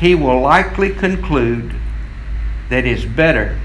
He 0.00 0.14
will 0.14 0.40
likely 0.40 0.90
conclude 0.90 1.74
that 2.70 2.86
it's 2.86 3.04
better 3.04 3.60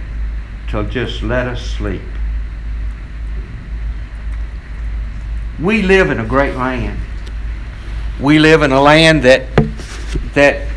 to 0.69 0.83
just 0.83 1.23
let 1.23 1.47
us 1.47 1.65
sleep. 1.65 2.01
We 5.57 5.81
live 5.83 6.11
in 6.11 6.19
a 6.19 6.25
great 6.25 6.55
land. 6.55 6.99
We 8.19 8.39
live 8.39 8.61
in 8.61 8.73
a 8.73 8.81
land 8.81 9.23
that 9.23 9.45
that 10.33 10.67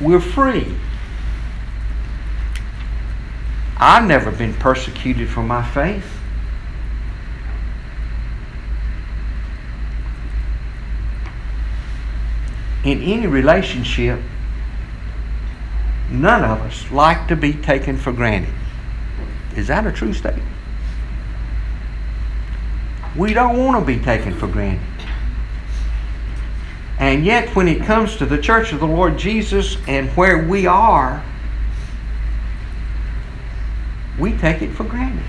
we're 0.00 0.20
free. 0.20 0.76
I've 3.82 4.06
never 4.06 4.30
been 4.30 4.54
persecuted 4.54 5.28
for 5.28 5.42
my 5.42 5.62
faith. 5.62 6.06
in 12.84 13.00
any 13.02 13.26
relationship, 13.26 14.20
none 16.10 16.42
of 16.42 16.60
us 16.62 16.90
like 16.90 17.28
to 17.28 17.36
be 17.36 17.52
taken 17.52 17.96
for 17.96 18.12
granted. 18.12 18.52
Is 19.56 19.68
that 19.68 19.86
a 19.86 19.92
true 19.92 20.12
statement? 20.12 20.48
We 23.16 23.34
don't 23.34 23.56
want 23.56 23.78
to 23.78 23.84
be 23.84 24.02
taken 24.02 24.34
for 24.34 24.48
granted. 24.48 24.80
And 26.98 27.24
yet, 27.24 27.54
when 27.54 27.68
it 27.68 27.82
comes 27.82 28.16
to 28.16 28.26
the 28.26 28.38
church 28.38 28.72
of 28.72 28.80
the 28.80 28.86
Lord 28.86 29.18
Jesus 29.18 29.76
and 29.86 30.08
where 30.10 30.46
we 30.46 30.66
are, 30.66 31.22
we 34.22 34.36
take 34.38 34.62
it 34.62 34.70
for 34.70 34.84
granted. 34.84 35.24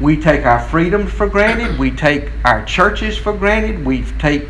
We 0.00 0.20
take 0.20 0.44
our 0.44 0.58
freedoms 0.58 1.12
for 1.12 1.28
granted. 1.28 1.78
We 1.78 1.92
take 1.92 2.32
our 2.44 2.64
churches 2.64 3.16
for 3.16 3.32
granted. 3.32 3.86
We 3.86 4.02
take 4.18 4.48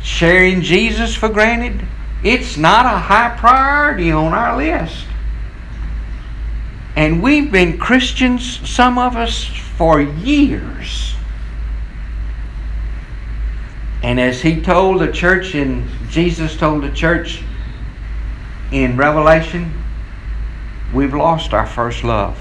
sharing 0.00 0.62
Jesus 0.62 1.14
for 1.14 1.28
granted. 1.28 1.86
It's 2.24 2.56
not 2.56 2.86
a 2.86 2.96
high 2.96 3.36
priority 3.36 4.10
on 4.10 4.32
our 4.32 4.56
list. 4.56 5.04
And 6.96 7.22
we've 7.22 7.52
been 7.52 7.76
Christians, 7.76 8.66
some 8.66 8.96
of 8.96 9.14
us, 9.14 9.44
for 9.44 10.00
years. 10.00 11.14
And 14.02 14.18
as 14.18 14.40
he 14.40 14.62
told 14.62 15.02
the 15.02 15.12
church 15.12 15.54
in 15.54 15.86
Jesus 16.08 16.56
told 16.56 16.84
the 16.84 16.90
church 16.90 17.42
in 18.72 18.96
Revelation, 18.96 19.74
we've 20.92 21.14
lost 21.14 21.52
our 21.52 21.66
first 21.66 22.04
love. 22.04 22.38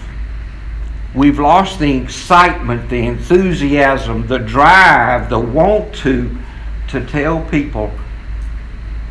We've 1.13 1.39
lost 1.39 1.79
the 1.79 1.95
excitement, 1.95 2.89
the 2.89 3.05
enthusiasm, 3.05 4.27
the 4.27 4.39
drive, 4.39 5.29
the 5.29 5.39
want 5.39 5.95
to 5.95 6.37
to 6.89 7.05
tell 7.05 7.41
people 7.45 7.87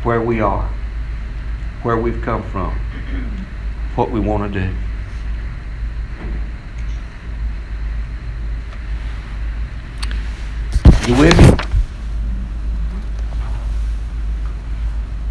where 0.03 0.21
we 0.21 0.39
are, 0.39 0.69
where 1.83 1.97
we've 1.97 2.21
come 2.21 2.43
from, 2.51 2.77
what 3.95 4.11
we 4.11 4.19
want 4.19 4.53
to 4.53 4.59
do. 4.59 4.75
You 11.07 11.19
with 11.19 11.37
me? 11.37 11.65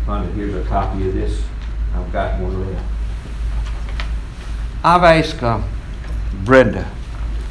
Rhonda, 0.06 0.32
here's 0.34 0.54
a 0.54 0.68
copy 0.68 1.08
of 1.08 1.14
this. 1.14 1.42
I've 1.94 2.12
got 2.12 2.40
one 2.40 2.72
left. 2.72 2.84
I've 4.84 5.02
asked 5.02 5.42
uh, 5.42 5.62
Brenda 6.44 6.90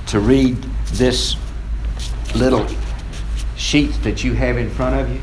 to 0.07 0.19
read 0.19 0.55
this 0.93 1.35
little 2.35 2.67
sheet 3.57 3.91
that 4.03 4.23
you 4.23 4.33
have 4.33 4.57
in 4.57 4.69
front 4.69 4.99
of 4.99 5.09
you. 5.11 5.19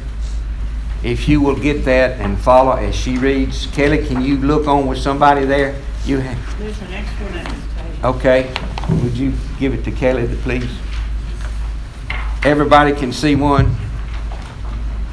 If 1.04 1.28
you 1.28 1.40
will 1.40 1.54
get 1.56 1.84
that 1.84 2.20
and 2.20 2.36
follow 2.38 2.72
as 2.72 2.96
she 2.96 3.16
reads. 3.16 3.66
Kelly, 3.66 4.04
can 4.04 4.22
you 4.22 4.38
look 4.38 4.66
on 4.66 4.86
with 4.88 4.98
somebody 4.98 5.44
there? 5.46 5.80
You 6.04 6.18
have. 6.18 6.58
There's 6.58 6.80
an 6.82 6.92
extra 6.92 7.26
one 7.26 7.38
at 7.38 7.46
this 7.46 7.64
table. 7.76 8.08
Okay. 8.16 8.54
Would 9.02 9.16
you 9.16 9.32
give 9.60 9.72
it 9.72 9.84
to 9.84 9.92
Kelly, 9.92 10.26
please? 10.42 10.68
Everybody 12.42 12.92
can 12.92 13.12
see 13.12 13.36
one. 13.36 13.76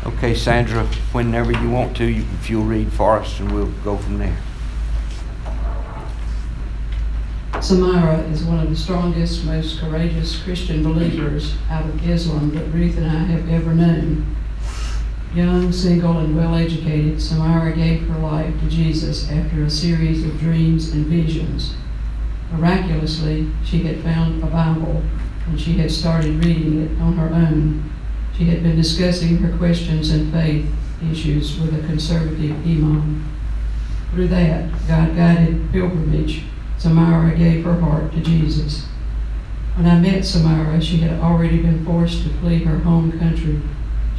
Okay, 0.06 0.34
Sandra, 0.34 0.86
whenever 1.12 1.52
you 1.52 1.70
want 1.70 1.96
to, 1.98 2.06
you- 2.06 2.26
if 2.40 2.50
you'll 2.50 2.64
read 2.64 2.92
for 2.92 3.20
us, 3.20 3.40
and 3.40 3.52
we'll 3.52 3.72
go 3.84 3.98
from 3.98 4.18
there. 4.18 4.38
Samira 7.60 8.32
is 8.32 8.44
one 8.44 8.60
of 8.60 8.70
the 8.70 8.76
strongest, 8.76 9.44
most 9.44 9.80
courageous 9.80 10.40
Christian 10.44 10.84
believers 10.84 11.56
out 11.72 11.86
of 11.86 12.08
Islam 12.08 12.52
that 12.54 12.68
Ruth 12.68 12.98
and 12.98 13.08
I 13.08 13.24
have 13.26 13.50
ever 13.50 13.74
known. 13.74 14.36
Young, 15.34 15.72
single, 15.72 16.20
and 16.20 16.38
well 16.38 16.54
educated, 16.54 17.16
Samira 17.16 17.76
gave 17.76 18.08
her 18.08 18.20
life 18.20 18.54
to 18.60 18.70
Jesus 18.70 19.32
after 19.32 19.64
a 19.64 19.72
series 19.72 20.24
of 20.24 20.40
dreams 20.40 20.92
and 20.92 21.08
visions. 21.08 21.74
Miraculously, 22.52 23.50
she 23.66 23.80
had 23.80 24.04
found 24.04 24.44
a 24.44 24.46
Bible 24.46 25.02
and 25.48 25.60
she 25.60 25.74
had 25.74 25.90
started 25.90 26.46
reading 26.46 26.84
it 26.84 27.02
on 27.02 27.14
her 27.14 27.34
own. 27.34 27.92
She 28.38 28.46
had 28.46 28.62
been 28.62 28.76
discussing 28.76 29.38
her 29.38 29.58
questions 29.58 30.12
and 30.12 30.32
faith 30.32 30.70
issues 31.12 31.60
with 31.60 31.74
a 31.74 31.88
conservative 31.88 32.52
imam. 32.68 33.26
Through 34.12 34.28
that 34.28 34.70
God 34.88 35.16
guided 35.16 35.72
pilgrimage, 35.72 36.44
Samara 36.78 37.36
gave 37.36 37.66
her 37.66 37.80
heart 37.80 38.12
to 38.14 38.22
Jesus. 38.22 38.86
When 39.76 39.88
I 39.88 40.00
met 40.00 40.26
Samara, 40.26 40.82
she 40.82 40.98
had 40.98 41.20
already 41.20 41.62
been 41.62 41.86
forced 41.86 42.24
to 42.24 42.30
flee 42.40 42.64
her 42.64 42.80
home 42.80 43.18
country. 43.20 43.62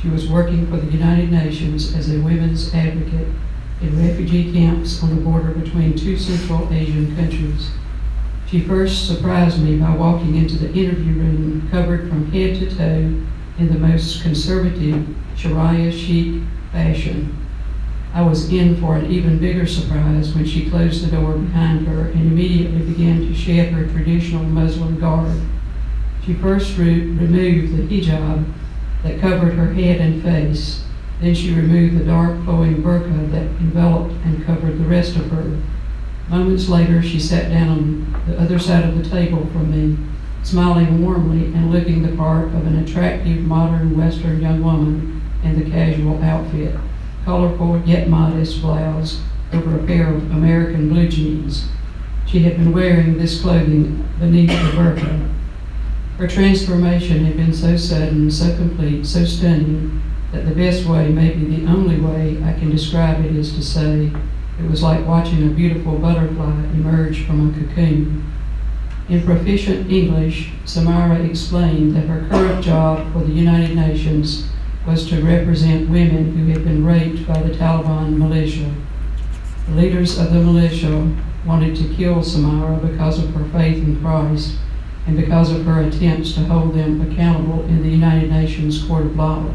She 0.01 0.09
was 0.09 0.29
working 0.29 0.67
for 0.67 0.77
the 0.77 0.93
United 0.93 1.33
Nations 1.33 1.95
as 1.95 2.11
a 2.11 2.21
women's 2.21 2.73
advocate 2.75 3.29
in 3.81 4.09
refugee 4.09 4.53
camps 4.53 5.03
on 5.03 5.15
the 5.15 5.21
border 5.21 5.53
between 5.53 5.97
two 5.97 6.17
Central 6.17 6.73
Asian 6.73 7.15
countries. 7.17 7.71
She 8.47 8.61
first 8.61 9.07
surprised 9.07 9.63
me 9.63 9.77
by 9.79 9.95
walking 9.95 10.37
into 10.37 10.57
the 10.57 10.73
interview 10.73 11.15
room 11.15 11.69
covered 11.71 12.09
from 12.09 12.31
head 12.33 12.59
to 12.61 12.75
toe 12.75 13.13
in 13.59 13.73
the 13.73 13.79
most 13.79 14.23
conservative 14.23 15.07
Sharia 15.37 15.93
chic 15.93 16.43
fashion. 16.73 17.48
I 18.15 18.23
was 18.23 18.51
in 18.51 18.81
for 18.81 18.97
an 18.97 19.11
even 19.11 19.39
bigger 19.39 19.67
surprise 19.67 20.35
when 20.35 20.47
she 20.47 20.71
closed 20.71 21.05
the 21.05 21.11
door 21.11 21.35
behind 21.35 21.87
her 21.87 22.09
and 22.09 22.33
immediately 22.33 22.81
began 22.81 23.21
to 23.21 23.35
shed 23.35 23.73
her 23.73 23.87
traditional 23.87 24.45
Muslim 24.45 24.99
garb. 24.99 25.41
She 26.25 26.33
first 26.35 26.77
re- 26.79 27.01
removed 27.01 27.77
the 27.77 27.83
hijab 27.83 28.51
that 29.03 29.21
covered 29.21 29.55
her 29.55 29.75
head 29.75 30.01
and 30.01 30.23
face. 30.23 30.85
Then 31.21 31.35
she 31.35 31.55
removed 31.55 31.99
the 31.99 32.05
dark 32.05 32.43
flowing 32.45 32.83
burqa 32.83 33.31
that 33.31 33.47
enveloped 33.61 34.15
and 34.25 34.45
covered 34.45 34.79
the 34.79 34.89
rest 34.89 35.17
of 35.17 35.31
her. 35.31 35.59
Moments 36.31 36.69
later, 36.69 37.03
she 37.03 37.21
sat 37.21 37.51
down 37.51 37.69
on 37.69 38.23
the 38.27 38.41
other 38.41 38.59
side 38.59 38.85
of 38.85 38.97
the 38.97 39.09
table 39.09 39.47
from 39.53 39.71
me, 39.71 39.99
smiling 40.43 41.05
warmly 41.05 41.47
and 41.47 41.71
looking 41.71 42.03
the 42.03 42.17
part 42.17 42.47
of 42.49 42.67
an 42.67 42.79
attractive 42.79 43.41
modern 43.41 43.97
Western 43.97 44.41
young 44.41 44.63
woman 44.63 45.23
in 45.43 45.59
the 45.59 45.71
casual 45.71 46.23
outfit 46.23 46.75
colorful 47.29 47.79
yet 47.85 48.09
modest 48.09 48.63
blouse 48.63 49.21
over 49.53 49.79
a 49.79 49.87
pair 49.87 50.09
of 50.15 50.31
American 50.31 50.89
blue 50.89 51.07
jeans. 51.07 51.69
She 52.27 52.39
had 52.39 52.57
been 52.57 52.73
wearing 52.73 53.19
this 53.19 53.43
clothing 53.43 54.09
beneath 54.19 54.49
the 54.49 54.71
burqa. 54.75 55.31
Her 56.17 56.27
transformation 56.27 57.27
had 57.27 57.37
been 57.37 57.53
so 57.53 57.77
sudden, 57.77 58.31
so 58.31 58.57
complete, 58.57 59.05
so 59.05 59.27
stunning, 59.27 60.01
that 60.33 60.47
the 60.47 60.55
best 60.55 60.87
way, 60.87 61.11
maybe 61.11 61.45
the 61.45 61.71
only 61.71 62.01
way 62.01 62.43
I 62.43 62.55
can 62.55 62.71
describe 62.71 63.23
it 63.23 63.37
is 63.37 63.55
to 63.57 63.63
say 63.63 64.11
it 64.59 64.71
was 64.71 64.83
like 64.83 65.07
watching 65.07 65.47
a 65.47 65.51
beautiful 65.51 65.99
butterfly 65.99 66.65
emerge 66.73 67.27
from 67.27 67.51
a 67.51 67.53
cocoon. 67.53 68.25
In 69.11 69.23
proficient 69.23 69.93
English, 69.93 70.53
Samara 70.65 71.23
explained 71.23 71.95
that 71.95 72.07
her 72.07 72.27
current 72.31 72.65
job 72.65 73.13
for 73.13 73.19
the 73.19 73.33
United 73.33 73.77
Nations 73.77 74.49
was 74.89 75.07
to 75.07 75.23
represent 75.23 75.91
women 75.91 76.35
who 76.35 76.51
had 76.51 76.65
been 76.65 76.83
raped 76.83 77.29
by 77.29 77.43
the 77.43 77.55
Taliban 77.55 78.17
militia. 78.17 78.75
The 79.67 79.75
leaders 79.75 80.19
of 80.19 80.33
the 80.33 80.41
militia 80.41 81.15
wanted 81.45 81.77
to 81.77 81.95
kill 81.95 82.23
Samara 82.23 82.79
because 82.79 83.23
of 83.23 83.35
her 83.35 83.45
faith 83.51 83.85
in 83.85 84.01
Christ 84.01 84.57
and 85.07 85.15
because 85.15 85.53
of 85.53 85.67
her 85.67 85.83
attempts 85.83 86.33
to 86.33 86.41
hold 86.45 86.75
them 86.75 87.03
accountable 87.03 87.65
in 87.65 87.83
the 87.83 87.91
United 87.91 88.31
Nations 88.31 88.83
Court 88.83 89.05
of 89.05 89.17
Law. 89.17 89.53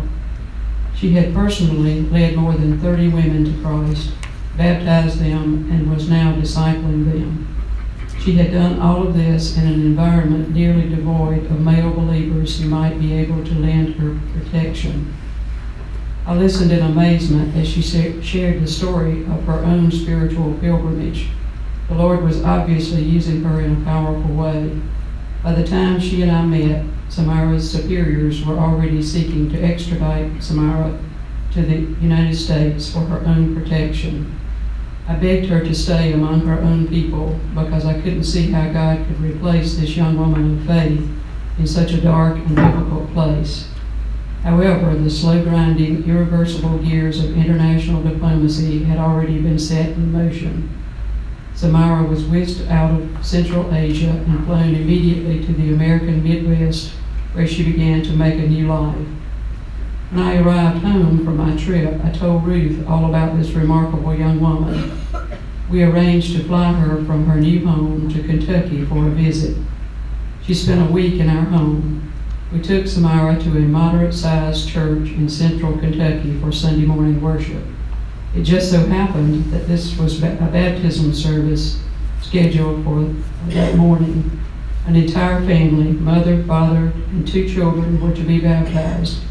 She 0.96 1.14
had 1.14 1.34
personally 1.34 2.02
led 2.02 2.36
more 2.36 2.54
than 2.54 2.80
30 2.80 3.08
women 3.08 3.46
to 3.46 3.62
Christ, 3.64 4.14
baptized 4.56 5.18
them, 5.18 5.68
and 5.72 5.90
was 5.90 6.08
now 6.08 6.36
discipling 6.36 7.12
them. 7.12 7.48
She 8.20 8.34
had 8.34 8.52
done 8.52 8.80
all 8.80 9.08
of 9.08 9.16
this 9.16 9.58
in 9.58 9.66
an 9.66 9.82
environment 9.82 10.52
nearly 10.52 10.90
devoid 10.90 11.46
of 11.46 11.60
male 11.60 11.92
believers 11.92 12.62
who 12.62 12.70
might 12.70 13.00
be 13.00 13.14
able 13.14 13.44
to 13.44 13.54
lend 13.56 13.96
her 13.96 14.20
protection. 14.38 15.12
I 16.26 16.36
listened 16.36 16.72
in 16.72 16.80
amazement 16.80 17.54
as 17.58 17.68
she 17.68 17.82
shared 17.82 18.62
the 18.62 18.68
story 18.68 19.24
of 19.26 19.44
her 19.44 19.60
own 19.60 19.92
spiritual 19.92 20.54
pilgrimage. 20.62 21.28
The 21.90 21.96
Lord 21.96 22.24
was 22.24 22.42
obviously 22.44 23.04
using 23.04 23.44
her 23.44 23.60
in 23.60 23.82
a 23.82 23.86
powerful 23.86 24.34
way. 24.34 24.80
By 25.44 25.54
the 25.54 25.68
time 25.68 26.00
she 26.00 26.22
and 26.22 26.32
I 26.32 26.46
met, 26.46 26.86
Samara's 27.10 27.70
superiors 27.70 28.46
were 28.46 28.58
already 28.58 29.04
seeking 29.04 29.50
to 29.52 29.62
extradite 29.62 30.42
Samara 30.42 30.98
to 31.52 31.62
the 31.62 32.02
United 32.02 32.36
States 32.36 32.90
for 32.92 33.02
her 33.02 33.20
own 33.26 33.54
protection. 33.54 34.40
I 35.10 35.16
begged 35.16 35.48
her 35.48 35.60
to 35.60 35.76
stay 35.76 36.14
among 36.14 36.48
her 36.48 36.62
own 36.62 36.88
people 36.88 37.38
because 37.54 37.86
I 37.86 38.00
couldn't 38.00 38.24
see 38.24 38.50
how 38.50 38.72
God 38.72 39.06
could 39.06 39.20
replace 39.20 39.76
this 39.76 39.98
young 39.98 40.18
woman 40.18 40.60
of 40.60 40.66
faith 40.66 41.06
in 41.60 41.68
such 41.68 41.92
a 41.92 42.00
dark 42.00 42.38
and 42.38 42.56
difficult 42.56 43.12
place. 43.12 43.68
However, 44.44 44.94
the 44.96 45.10
slow 45.10 45.42
grinding, 45.42 46.04
irreversible 46.04 46.78
gears 46.80 47.24
of 47.24 47.38
international 47.38 48.04
diplomacy 48.04 48.84
had 48.84 48.98
already 48.98 49.40
been 49.40 49.58
set 49.58 49.92
in 49.92 50.12
motion. 50.12 50.70
Samara 51.56 52.04
was 52.04 52.26
whisked 52.26 52.70
out 52.70 53.00
of 53.00 53.26
Central 53.26 53.74
Asia 53.74 54.10
and 54.28 54.46
flown 54.46 54.76
immediately 54.76 55.46
to 55.46 55.54
the 55.54 55.74
American 55.74 56.22
Midwest, 56.22 56.92
where 57.32 57.48
she 57.48 57.64
began 57.72 58.04
to 58.04 58.12
make 58.12 58.36
a 58.36 58.48
new 58.48 58.68
life. 58.68 59.08
When 60.12 60.22
I 60.22 60.42
arrived 60.42 60.84
home 60.84 61.24
from 61.24 61.38
my 61.38 61.56
trip, 61.56 62.04
I 62.04 62.12
told 62.12 62.46
Ruth 62.46 62.86
all 62.88 63.06
about 63.06 63.38
this 63.38 63.52
remarkable 63.52 64.14
young 64.14 64.42
woman. 64.42 64.92
We 65.72 65.84
arranged 65.84 66.36
to 66.36 66.44
fly 66.44 66.74
her 66.74 67.04
from 67.06 67.26
her 67.28 67.40
new 67.40 67.66
home 67.66 68.10
to 68.10 68.22
Kentucky 68.22 68.84
for 68.86 69.08
a 69.08 69.10
visit. 69.10 69.58
She 70.44 70.54
spent 70.54 70.88
a 70.88 70.92
week 70.92 71.16
in 71.16 71.30
our 71.30 71.46
home. 71.46 72.13
We 72.54 72.62
took 72.62 72.86
Samira 72.86 73.42
to 73.44 73.58
a 73.58 73.62
moderate 73.62 74.14
sized 74.14 74.70
church 74.70 75.10
in 75.10 75.28
central 75.28 75.76
Kentucky 75.76 76.40
for 76.40 76.52
Sunday 76.52 76.86
morning 76.86 77.20
worship. 77.20 77.64
It 78.36 78.44
just 78.44 78.70
so 78.70 78.86
happened 78.86 79.46
that 79.46 79.68
this 79.68 79.98
was 79.98 80.22
a 80.22 80.28
baptism 80.28 81.16
service 81.16 81.82
scheduled 82.22 82.84
for 82.84 83.12
that 83.54 83.76
morning. 83.76 84.40
An 84.86 84.96
entire 84.96 85.44
family, 85.48 85.94
mother, 85.94 86.44
father, 86.44 86.94
and 87.10 87.28
two 87.28 87.50
children, 87.50 88.00
were 88.00 88.14
to 88.14 88.22
be 88.22 88.40
baptized. 88.40 89.24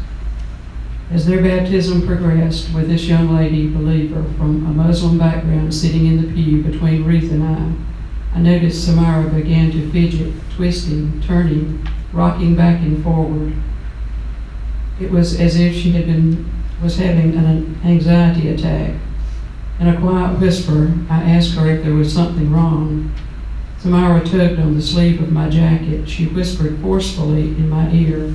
As 1.09 1.25
their 1.25 1.41
baptism 1.41 2.05
progressed 2.05 2.73
with 2.73 2.89
this 2.89 3.05
young 3.05 3.33
lady 3.33 3.69
believer 3.69 4.25
from 4.37 4.65
a 4.65 4.73
Muslim 4.73 5.17
background 5.17 5.73
sitting 5.73 6.07
in 6.07 6.21
the 6.21 6.33
pew 6.33 6.61
between 6.61 7.05
Ruth 7.05 7.31
and 7.31 7.43
I, 7.43 7.92
I 8.35 8.39
noticed 8.39 8.85
Samara 8.85 9.29
began 9.29 9.71
to 9.71 9.91
fidget, 9.91 10.33
twisting, 10.55 11.21
turning, 11.21 11.87
rocking 12.11 12.55
back 12.55 12.81
and 12.81 13.03
forward. 13.03 13.53
It 14.99 15.11
was 15.11 15.39
as 15.39 15.59
if 15.59 15.73
she 15.73 15.91
had 15.91 16.05
been 16.05 16.49
was 16.81 16.97
having 16.97 17.35
an 17.35 17.79
anxiety 17.85 18.49
attack. 18.49 18.95
In 19.79 19.87
a 19.87 19.99
quiet 19.99 20.39
whisper, 20.39 20.93
I 21.09 21.23
asked 21.23 21.55
her 21.55 21.67
if 21.69 21.83
there 21.83 21.93
was 21.93 22.13
something 22.13 22.51
wrong. 22.51 23.13
Samara 23.79 24.23
tugged 24.23 24.59
on 24.59 24.75
the 24.75 24.81
sleeve 24.81 25.21
of 25.21 25.31
my 25.31 25.49
jacket. 25.49 26.09
She 26.09 26.27
whispered 26.27 26.79
forcefully 26.79 27.43
in 27.43 27.69
my 27.69 27.89
ear, 27.91 28.33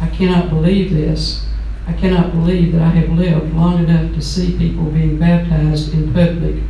I 0.00 0.08
cannot 0.08 0.48
believe 0.48 0.92
this. 0.92 1.46
I 1.86 1.92
cannot 1.92 2.32
believe 2.32 2.72
that 2.72 2.82
I 2.82 2.90
have 2.90 3.10
lived 3.10 3.54
long 3.54 3.82
enough 3.82 4.14
to 4.14 4.22
see 4.22 4.56
people 4.56 4.84
being 4.84 5.18
baptized 5.18 5.92
in 5.94 6.12
public, 6.12 6.62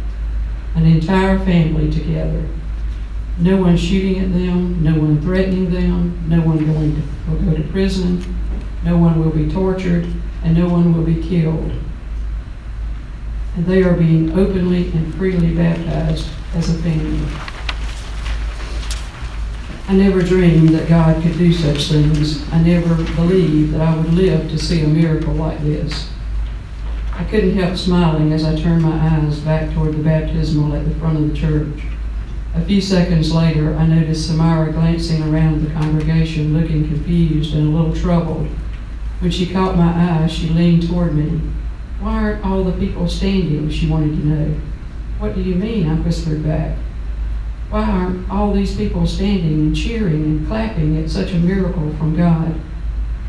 an 0.74 0.86
entire 0.86 1.38
family 1.38 1.90
together. 1.90 2.44
No 3.40 3.56
one 3.56 3.76
shooting 3.76 4.18
at 4.18 4.32
them, 4.32 4.82
no 4.82 4.98
one 4.98 5.20
threatening 5.22 5.70
them, 5.70 6.28
no 6.28 6.40
one 6.40 6.58
going 6.58 6.96
to, 6.96 7.30
will 7.30 7.40
go 7.42 7.56
to 7.56 7.68
prison, 7.68 8.36
no 8.84 8.98
one 8.98 9.22
will 9.22 9.30
be 9.30 9.48
tortured, 9.48 10.06
and 10.42 10.56
no 10.56 10.68
one 10.68 10.92
will 10.92 11.04
be 11.04 11.22
killed. 11.22 11.70
And 13.54 13.66
they 13.66 13.84
are 13.84 13.94
being 13.94 14.36
openly 14.36 14.90
and 14.90 15.14
freely 15.14 15.54
baptized 15.54 16.28
as 16.54 16.68
a 16.68 16.82
family. 16.82 17.28
I 19.86 19.94
never 19.94 20.20
dreamed 20.20 20.70
that 20.70 20.88
God 20.88 21.22
could 21.22 21.38
do 21.38 21.52
such 21.52 21.88
things. 21.88 22.46
I 22.52 22.60
never 22.60 22.94
believed 23.14 23.72
that 23.72 23.80
I 23.80 23.96
would 23.96 24.12
live 24.12 24.50
to 24.50 24.58
see 24.58 24.82
a 24.82 24.88
miracle 24.88 25.32
like 25.32 25.60
this. 25.60 26.10
I 27.14 27.24
couldn't 27.24 27.56
help 27.56 27.76
smiling 27.76 28.32
as 28.32 28.44
I 28.44 28.60
turned 28.60 28.82
my 28.82 28.98
eyes 28.98 29.40
back 29.40 29.72
toward 29.72 29.94
the 29.94 30.02
baptismal 30.02 30.74
at 30.74 30.84
the 30.84 30.94
front 30.96 31.18
of 31.18 31.30
the 31.30 31.36
church. 31.36 31.82
A 32.58 32.64
few 32.68 32.80
seconds 32.80 33.32
later, 33.32 33.76
I 33.76 33.86
noticed 33.86 34.26
Samara 34.26 34.72
glancing 34.72 35.22
around 35.22 35.64
the 35.64 35.72
congregation, 35.72 36.60
looking 36.60 36.88
confused 36.88 37.54
and 37.54 37.68
a 37.68 37.70
little 37.70 37.94
troubled. 37.94 38.48
When 39.20 39.30
she 39.30 39.46
caught 39.46 39.76
my 39.76 40.24
eye, 40.24 40.26
she 40.26 40.48
leaned 40.48 40.88
toward 40.88 41.14
me. 41.14 41.40
Why 42.00 42.14
aren't 42.14 42.44
all 42.44 42.64
the 42.64 42.72
people 42.72 43.08
standing? 43.08 43.70
She 43.70 43.88
wanted 43.88 44.16
to 44.16 44.26
know. 44.26 44.60
What 45.20 45.36
do 45.36 45.40
you 45.40 45.54
mean? 45.54 45.88
I 45.88 45.94
whispered 45.94 46.44
back. 46.44 46.76
Why 47.70 47.84
aren't 47.84 48.28
all 48.28 48.52
these 48.52 48.76
people 48.76 49.06
standing 49.06 49.60
and 49.60 49.76
cheering 49.76 50.24
and 50.24 50.46
clapping 50.48 50.96
at 51.02 51.08
such 51.08 51.30
a 51.30 51.38
miracle 51.38 51.94
from 51.94 52.16
God? 52.16 52.60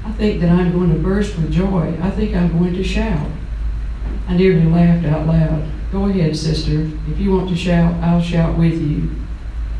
I 0.05 0.11
think 0.13 0.41
that 0.41 0.49
I'm 0.49 0.71
going 0.71 0.91
to 0.91 0.99
burst 0.99 1.37
with 1.37 1.51
joy. 1.51 1.95
I 2.01 2.09
think 2.09 2.35
I'm 2.35 2.57
going 2.57 2.73
to 2.73 2.83
shout. 2.83 3.29
I 4.27 4.35
nearly 4.35 4.65
laughed 4.65 5.05
out 5.05 5.27
loud. 5.27 5.69
Go 5.91 6.05
ahead, 6.05 6.37
sister. 6.37 6.87
If 7.09 7.17
you 7.17 7.31
want 7.31 7.49
to 7.49 7.55
shout, 7.55 7.95
I'll 8.03 8.21
shout 8.21 8.57
with 8.57 8.79
you. 8.79 9.09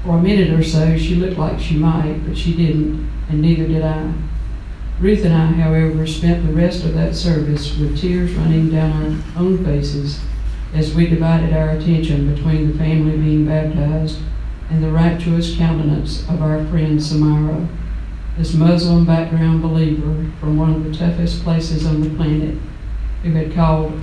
For 0.04 0.18
a 0.18 0.22
minute 0.22 0.58
or 0.58 0.64
so, 0.64 0.98
she 0.98 1.16
looked 1.16 1.38
like 1.38 1.60
she 1.60 1.76
might, 1.76 2.26
but 2.26 2.36
she 2.36 2.56
didn't, 2.56 3.12
and 3.30 3.42
neither 3.42 3.68
did 3.68 3.84
I. 3.84 4.12
Ruth 5.00 5.24
and 5.24 5.34
I, 5.34 5.46
however, 5.46 6.08
spent 6.08 6.46
the 6.46 6.54
rest 6.54 6.84
of 6.84 6.96
that 6.96 7.16
service 7.16 7.78
with 7.78 8.00
tears 8.00 8.34
running 8.34 8.72
down 8.72 9.24
our 9.36 9.42
own 9.42 9.64
faces 9.64 10.20
as 10.74 10.96
we 10.96 11.08
divided 11.08 11.54
our 11.54 11.70
attention 11.70 12.34
between 12.34 12.72
the 12.72 12.78
family 12.78 13.16
being 13.16 13.46
baptized 13.46 14.20
and 14.70 14.84
the 14.84 14.92
rapturous 14.92 15.56
countenance 15.58 16.28
of 16.28 16.42
our 16.42 16.66
friend 16.68 17.02
Samara, 17.02 17.68
this 18.38 18.54
Muslim 18.54 19.06
background 19.06 19.62
believer 19.62 20.32
from 20.40 20.58
one 20.58 20.74
of 20.74 20.84
the 20.84 20.94
toughest 20.94 21.44
places 21.44 21.86
on 21.86 22.02
the 22.02 22.10
planet, 22.16 22.56
who 23.24 23.32
had 23.32 23.54
called 23.54 23.94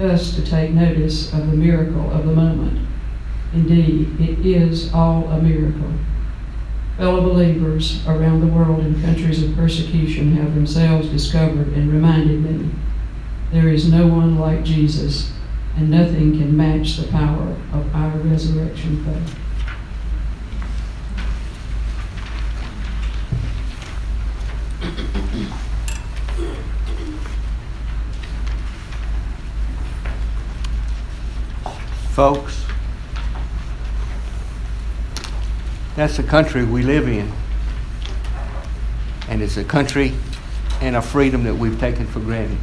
us 0.00 0.34
to 0.34 0.44
take 0.44 0.72
notice 0.72 1.32
of 1.32 1.50
the 1.50 1.56
miracle 1.56 2.10
of 2.10 2.26
the 2.26 2.32
moment. 2.32 2.86
Indeed, 3.52 4.20
it 4.20 4.44
is 4.44 4.92
all 4.92 5.28
a 5.28 5.40
miracle. 5.40 5.92
Fellow 6.98 7.22
believers 7.22 8.06
around 8.06 8.40
the 8.40 8.46
world 8.46 8.80
in 8.80 9.02
countries 9.02 9.42
of 9.42 9.54
persecution 9.54 10.36
have 10.36 10.54
themselves 10.54 11.08
discovered 11.08 11.68
and 11.68 11.92
reminded 11.92 12.42
me 12.42 12.70
there 13.52 13.68
is 13.68 13.90
no 13.90 14.06
one 14.06 14.38
like 14.38 14.64
Jesus, 14.64 15.32
and 15.76 15.90
nothing 15.90 16.38
can 16.38 16.56
match 16.56 16.96
the 16.96 17.06
power 17.08 17.56
of 17.72 17.94
our 17.94 18.16
resurrection 18.18 19.04
faith. 19.04 19.45
Folks, 32.16 32.64
that's 35.96 36.16
the 36.16 36.22
country 36.22 36.64
we 36.64 36.82
live 36.82 37.06
in. 37.06 37.30
And 39.28 39.42
it's 39.42 39.58
a 39.58 39.64
country 39.64 40.14
and 40.80 40.96
a 40.96 41.02
freedom 41.02 41.44
that 41.44 41.54
we've 41.54 41.78
taken 41.78 42.06
for 42.06 42.20
granted. 42.20 42.56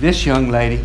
This 0.00 0.26
young 0.26 0.48
lady 0.48 0.84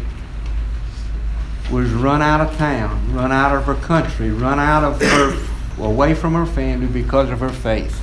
was 1.72 1.90
run 1.90 2.22
out 2.22 2.42
of 2.42 2.56
town, 2.58 3.12
run 3.12 3.32
out 3.32 3.56
of 3.56 3.64
her 3.64 3.74
country, 3.74 4.30
run 4.30 4.60
out 4.60 4.84
of 4.84 5.02
her, 5.02 5.84
away 5.84 6.14
from 6.14 6.36
her 6.36 6.46
family 6.46 6.86
because 6.86 7.32
of 7.32 7.40
her 7.40 7.50
faith. 7.50 8.00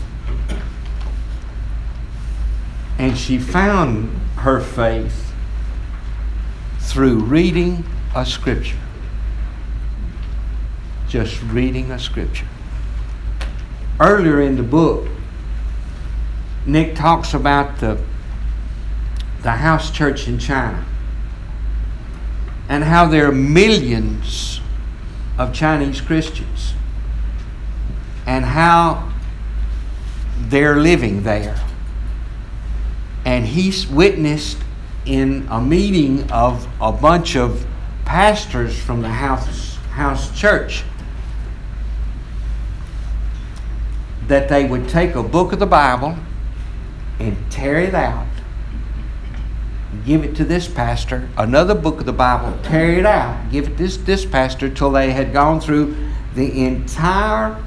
And 2.98 3.16
she 3.16 3.38
found 3.38 4.10
her 4.38 4.58
faith 4.60 5.27
through 6.98 7.20
reading 7.20 7.84
a 8.16 8.26
scripture. 8.26 8.76
Just 11.08 11.40
reading 11.44 11.92
a 11.92 11.98
scripture. 12.00 12.48
Earlier 14.00 14.40
in 14.40 14.56
the 14.56 14.64
book, 14.64 15.06
Nick 16.66 16.96
talks 16.96 17.34
about 17.34 17.78
the, 17.78 18.02
the 19.42 19.52
house 19.52 19.92
church 19.92 20.26
in 20.26 20.40
China 20.40 20.84
and 22.68 22.82
how 22.82 23.06
there 23.06 23.28
are 23.28 23.32
millions 23.32 24.60
of 25.38 25.54
Chinese 25.54 26.00
Christians 26.00 26.74
and 28.26 28.44
how 28.44 29.12
they're 30.36 30.78
living 30.78 31.22
there. 31.22 31.64
And 33.24 33.46
he's 33.46 33.86
witnessed 33.86 34.58
in 35.06 35.46
a 35.50 35.60
meeting 35.60 36.30
of 36.30 36.68
a 36.80 36.92
bunch 36.92 37.36
of 37.36 37.66
pastors 38.04 38.78
from 38.78 39.02
the 39.02 39.08
house, 39.08 39.76
house 39.92 40.38
church 40.38 40.84
that 44.28 44.48
they 44.48 44.64
would 44.64 44.88
take 44.88 45.14
a 45.14 45.22
book 45.22 45.52
of 45.52 45.58
the 45.58 45.66
Bible 45.66 46.16
and 47.18 47.36
tear 47.50 47.80
it 47.80 47.94
out, 47.94 48.26
give 50.04 50.22
it 50.22 50.36
to 50.36 50.44
this 50.44 50.68
pastor, 50.68 51.28
another 51.36 51.74
book 51.74 52.00
of 52.00 52.06
the 52.06 52.12
Bible, 52.12 52.56
tear 52.62 52.92
it 52.92 53.06
out, 53.06 53.50
give 53.50 53.68
it 53.68 53.76
this 53.76 53.96
this 53.96 54.24
pastor 54.24 54.68
till 54.68 54.90
they 54.90 55.12
had 55.12 55.32
gone 55.32 55.60
through 55.60 55.96
the 56.34 56.64
entire 56.64 57.62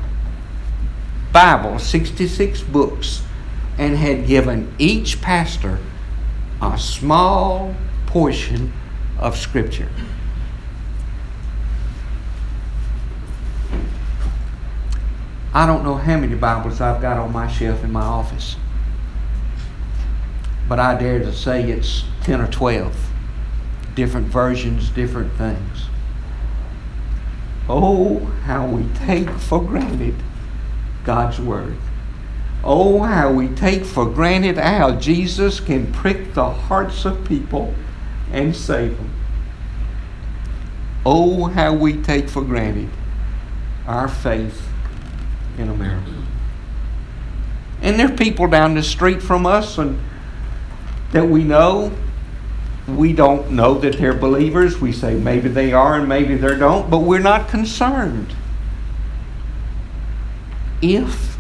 Bible, 1.34 1.80
66 1.80 2.62
books, 2.64 3.24
and 3.78 3.98
had 3.98 4.28
given 4.28 4.74
each 4.78 5.22
pastor 5.22 5.80
a 6.62 6.78
small 6.78 7.76
portion 8.06 8.72
of 9.18 9.36
Scripture. 9.36 9.90
I 15.54 15.66
don't 15.66 15.84
know 15.84 15.96
how 15.96 16.18
many 16.18 16.36
Bibles 16.36 16.80
I've 16.80 17.02
got 17.02 17.18
on 17.18 17.34
my 17.34 17.52
shelf 17.52 17.84
in 17.84 17.92
my 17.92 18.02
office, 18.02 18.56
but 20.70 20.80
I 20.80 20.98
dare 20.98 21.20
to 21.20 21.34
say 21.34 21.70
it's 21.70 22.06
10 22.24 22.40
or 22.40 22.48
12. 22.48 22.96
Different 23.96 24.28
versions, 24.28 24.90
different 24.90 25.34
things. 25.34 25.88
Oh, 27.68 28.20
how 28.46 28.66
we 28.68 28.86
take 28.96 29.30
for 29.30 29.62
granted 29.62 30.16
God's 31.04 31.40
Word. 31.42 31.78
Oh, 32.64 33.02
how 33.02 33.32
we 33.32 33.48
take 33.48 33.84
for 33.84 34.06
granted 34.06 34.58
how 34.58 34.92
Jesus 34.92 35.60
can 35.60 35.92
prick 35.92 36.34
the 36.34 36.50
hearts 36.50 37.06
of 37.06 37.26
people 37.26 37.74
and 38.32 38.56
save 38.56 38.98
them. 38.98 39.14
Oh, 41.06 41.46
how 41.46 41.74
we 41.74 41.94
take 41.94 42.30
for 42.30 42.44
granted 42.44 42.90
our 43.88 44.08
faith 44.08 44.70
in 45.58 45.70
America. 45.70 46.12
And 47.82 48.00
there 48.00 48.12
are 48.12 48.16
people 48.16 48.46
down 48.46 48.76
the 48.76 48.84
street 48.84 49.24
from 49.24 49.48
us 49.48 49.80
and 49.80 50.00
that 51.12 51.28
we 51.28 51.44
know. 51.44 51.92
We 52.88 53.14
don't 53.14 53.52
know 53.52 53.80
that 53.80 53.98
they're 53.98 54.14
believers. 54.14 54.80
We 54.80 54.92
say 54.92 55.16
maybe 55.16 55.50
they 55.50 55.74
are 55.74 55.96
and 55.96 56.08
maybe 56.08 56.36
they 56.36 56.58
don't, 56.58 56.90
but 56.92 57.00
we're 57.00 57.20
not 57.20 57.50
concerned. 57.50 58.36
If 60.82 61.31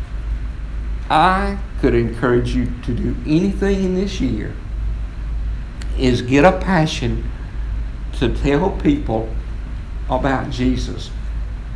I 1.11 1.57
could 1.81 1.93
encourage 1.93 2.55
you 2.55 2.71
to 2.83 2.93
do 2.93 3.17
anything 3.25 3.83
in 3.83 3.95
this 3.95 4.21
year, 4.21 4.55
is 5.97 6.21
get 6.21 6.45
a 6.45 6.53
passion 6.53 7.29
to 8.13 8.33
tell 8.33 8.69
people 8.77 9.27
about 10.09 10.51
Jesus. 10.51 11.11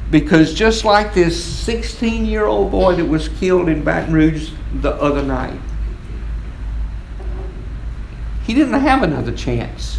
Because 0.10 0.54
just 0.54 0.86
like 0.86 1.14
this 1.14 1.44
16 1.44 2.26
year 2.26 2.46
old 2.46 2.72
boy 2.72 2.96
that 2.96 3.04
was 3.04 3.28
killed 3.28 3.68
in 3.68 3.84
Baton 3.84 4.14
Rouge 4.14 4.52
the 4.74 4.94
other 4.94 5.22
night, 5.22 5.60
he 8.46 8.54
didn't 8.54 8.80
have 8.80 9.04
another 9.04 9.34
chance. 9.34 9.98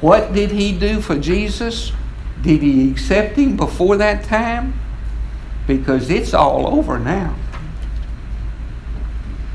What 0.00 0.32
did 0.32 0.50
he 0.50 0.76
do 0.76 1.00
for 1.00 1.16
Jesus? 1.16 1.92
Did 2.42 2.60
he 2.60 2.90
accept 2.90 3.36
him 3.36 3.56
before 3.56 3.96
that 3.98 4.24
time? 4.24 4.74
Because 5.68 6.10
it's 6.10 6.34
all 6.34 6.66
over 6.66 6.98
now. 6.98 7.36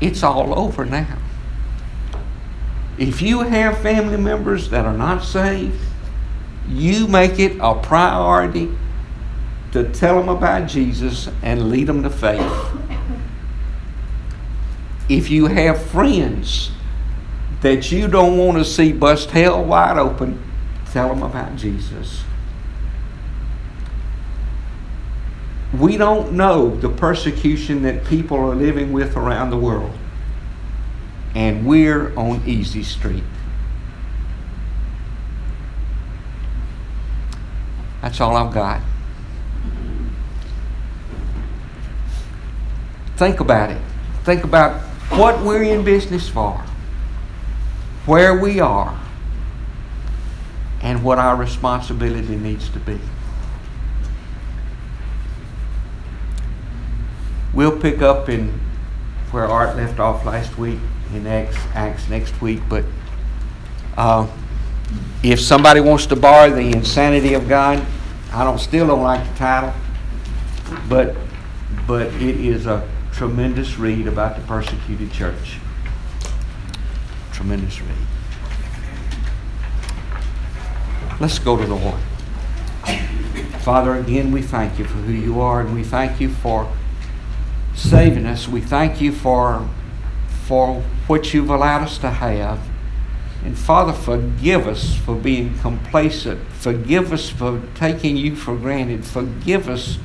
It's 0.00 0.22
all 0.22 0.58
over 0.58 0.84
now. 0.84 1.18
If 2.98 3.22
you 3.22 3.40
have 3.40 3.78
family 3.78 4.16
members 4.16 4.70
that 4.70 4.84
are 4.84 4.96
not 4.96 5.22
saved, 5.24 5.80
you 6.68 7.06
make 7.06 7.38
it 7.38 7.56
a 7.60 7.74
priority 7.74 8.70
to 9.72 9.90
tell 9.92 10.18
them 10.18 10.28
about 10.28 10.68
Jesus 10.68 11.28
and 11.42 11.70
lead 11.70 11.86
them 11.86 12.02
to 12.02 12.10
faith. 12.10 12.52
If 15.08 15.30
you 15.30 15.46
have 15.46 15.82
friends 15.82 16.70
that 17.62 17.90
you 17.90 18.08
don't 18.08 18.36
want 18.36 18.58
to 18.58 18.64
see 18.64 18.92
bust 18.92 19.30
hell 19.30 19.64
wide 19.64 19.96
open, 19.96 20.42
tell 20.92 21.08
them 21.08 21.22
about 21.22 21.56
Jesus. 21.56 22.22
We 25.76 25.96
don't 25.96 26.32
know 26.32 26.74
the 26.76 26.88
persecution 26.88 27.82
that 27.82 28.04
people 28.04 28.38
are 28.38 28.54
living 28.54 28.92
with 28.92 29.16
around 29.16 29.50
the 29.50 29.58
world. 29.58 29.92
And 31.34 31.66
we're 31.66 32.16
on 32.16 32.42
Easy 32.46 32.82
Street. 32.82 33.24
That's 38.00 38.20
all 38.20 38.36
I've 38.36 38.54
got. 38.54 38.80
Think 43.16 43.40
about 43.40 43.70
it. 43.70 43.82
Think 44.24 44.44
about 44.44 44.80
what 45.10 45.42
we're 45.42 45.64
in 45.64 45.84
business 45.84 46.28
for, 46.28 46.64
where 48.06 48.38
we 48.38 48.60
are, 48.60 48.98
and 50.80 51.02
what 51.02 51.18
our 51.18 51.34
responsibility 51.34 52.36
needs 52.36 52.68
to 52.70 52.78
be. 52.78 53.00
We'll 57.58 57.76
pick 57.76 58.02
up 58.02 58.28
in 58.28 58.60
where 59.32 59.44
Art 59.48 59.74
left 59.76 59.98
off 59.98 60.24
last 60.24 60.56
week 60.58 60.78
in 61.12 61.26
Acts, 61.26 61.56
Acts 61.74 62.08
next 62.08 62.40
week, 62.40 62.60
but 62.68 62.84
uh, 63.96 64.28
if 65.24 65.40
somebody 65.40 65.80
wants 65.80 66.06
to 66.06 66.14
borrow 66.14 66.50
the 66.50 66.60
insanity 66.60 67.34
of 67.34 67.48
God, 67.48 67.84
I 68.32 68.44
don't 68.44 68.60
still 68.60 68.86
don't 68.86 69.02
like 69.02 69.28
the 69.28 69.34
title, 69.36 69.74
but 70.88 71.16
but 71.84 72.06
it 72.22 72.38
is 72.38 72.66
a 72.66 72.88
tremendous 73.10 73.76
read 73.76 74.06
about 74.06 74.36
the 74.36 74.42
persecuted 74.42 75.10
church. 75.10 75.58
Tremendous 77.32 77.80
read. 77.80 77.90
Let's 81.18 81.40
go 81.40 81.56
to 81.56 81.66
the 81.66 81.74
Lord. 81.74 82.00
Father, 83.62 83.96
again, 83.96 84.30
we 84.30 84.42
thank 84.42 84.78
you 84.78 84.84
for 84.84 84.98
who 84.98 85.12
you 85.12 85.40
are, 85.40 85.60
and 85.60 85.74
we 85.74 85.82
thank 85.82 86.20
you 86.20 86.28
for 86.28 86.72
saving 87.78 88.26
us. 88.26 88.48
We 88.48 88.60
thank 88.60 89.00
you 89.00 89.12
for 89.12 89.68
for 90.46 90.82
what 91.06 91.34
you've 91.34 91.50
allowed 91.50 91.82
us 91.82 91.98
to 91.98 92.10
have. 92.10 92.58
And 93.44 93.56
Father, 93.56 93.92
forgive 93.92 94.66
us 94.66 94.96
for 94.96 95.14
being 95.14 95.58
complacent. 95.58 96.40
Forgive 96.52 97.12
us 97.12 97.28
for 97.28 97.62
taking 97.74 98.16
you 98.16 98.34
for 98.34 98.56
granted. 98.56 99.04
Forgive 99.04 99.68
us 99.68 99.98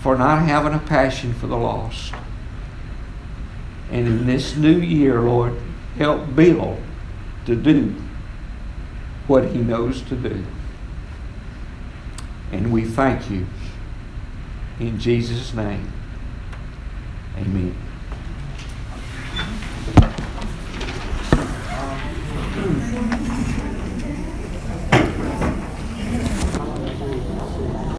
for 0.00 0.18
not 0.18 0.42
having 0.42 0.74
a 0.74 0.80
passion 0.80 1.32
for 1.32 1.46
the 1.46 1.56
lost. 1.56 2.12
And 3.90 4.06
in 4.06 4.26
this 4.26 4.56
new 4.56 4.78
year, 4.78 5.20
Lord, 5.20 5.56
help 5.96 6.34
Bill 6.34 6.78
to 7.46 7.54
do 7.54 7.94
what 9.28 9.46
he 9.46 9.58
knows 9.58 10.02
to 10.02 10.16
do. 10.16 10.44
And 12.50 12.72
we 12.72 12.84
thank 12.84 13.30
you. 13.30 13.46
In 14.80 14.98
Jesus' 14.98 15.54
name, 15.54 15.92
amen. 17.38 17.87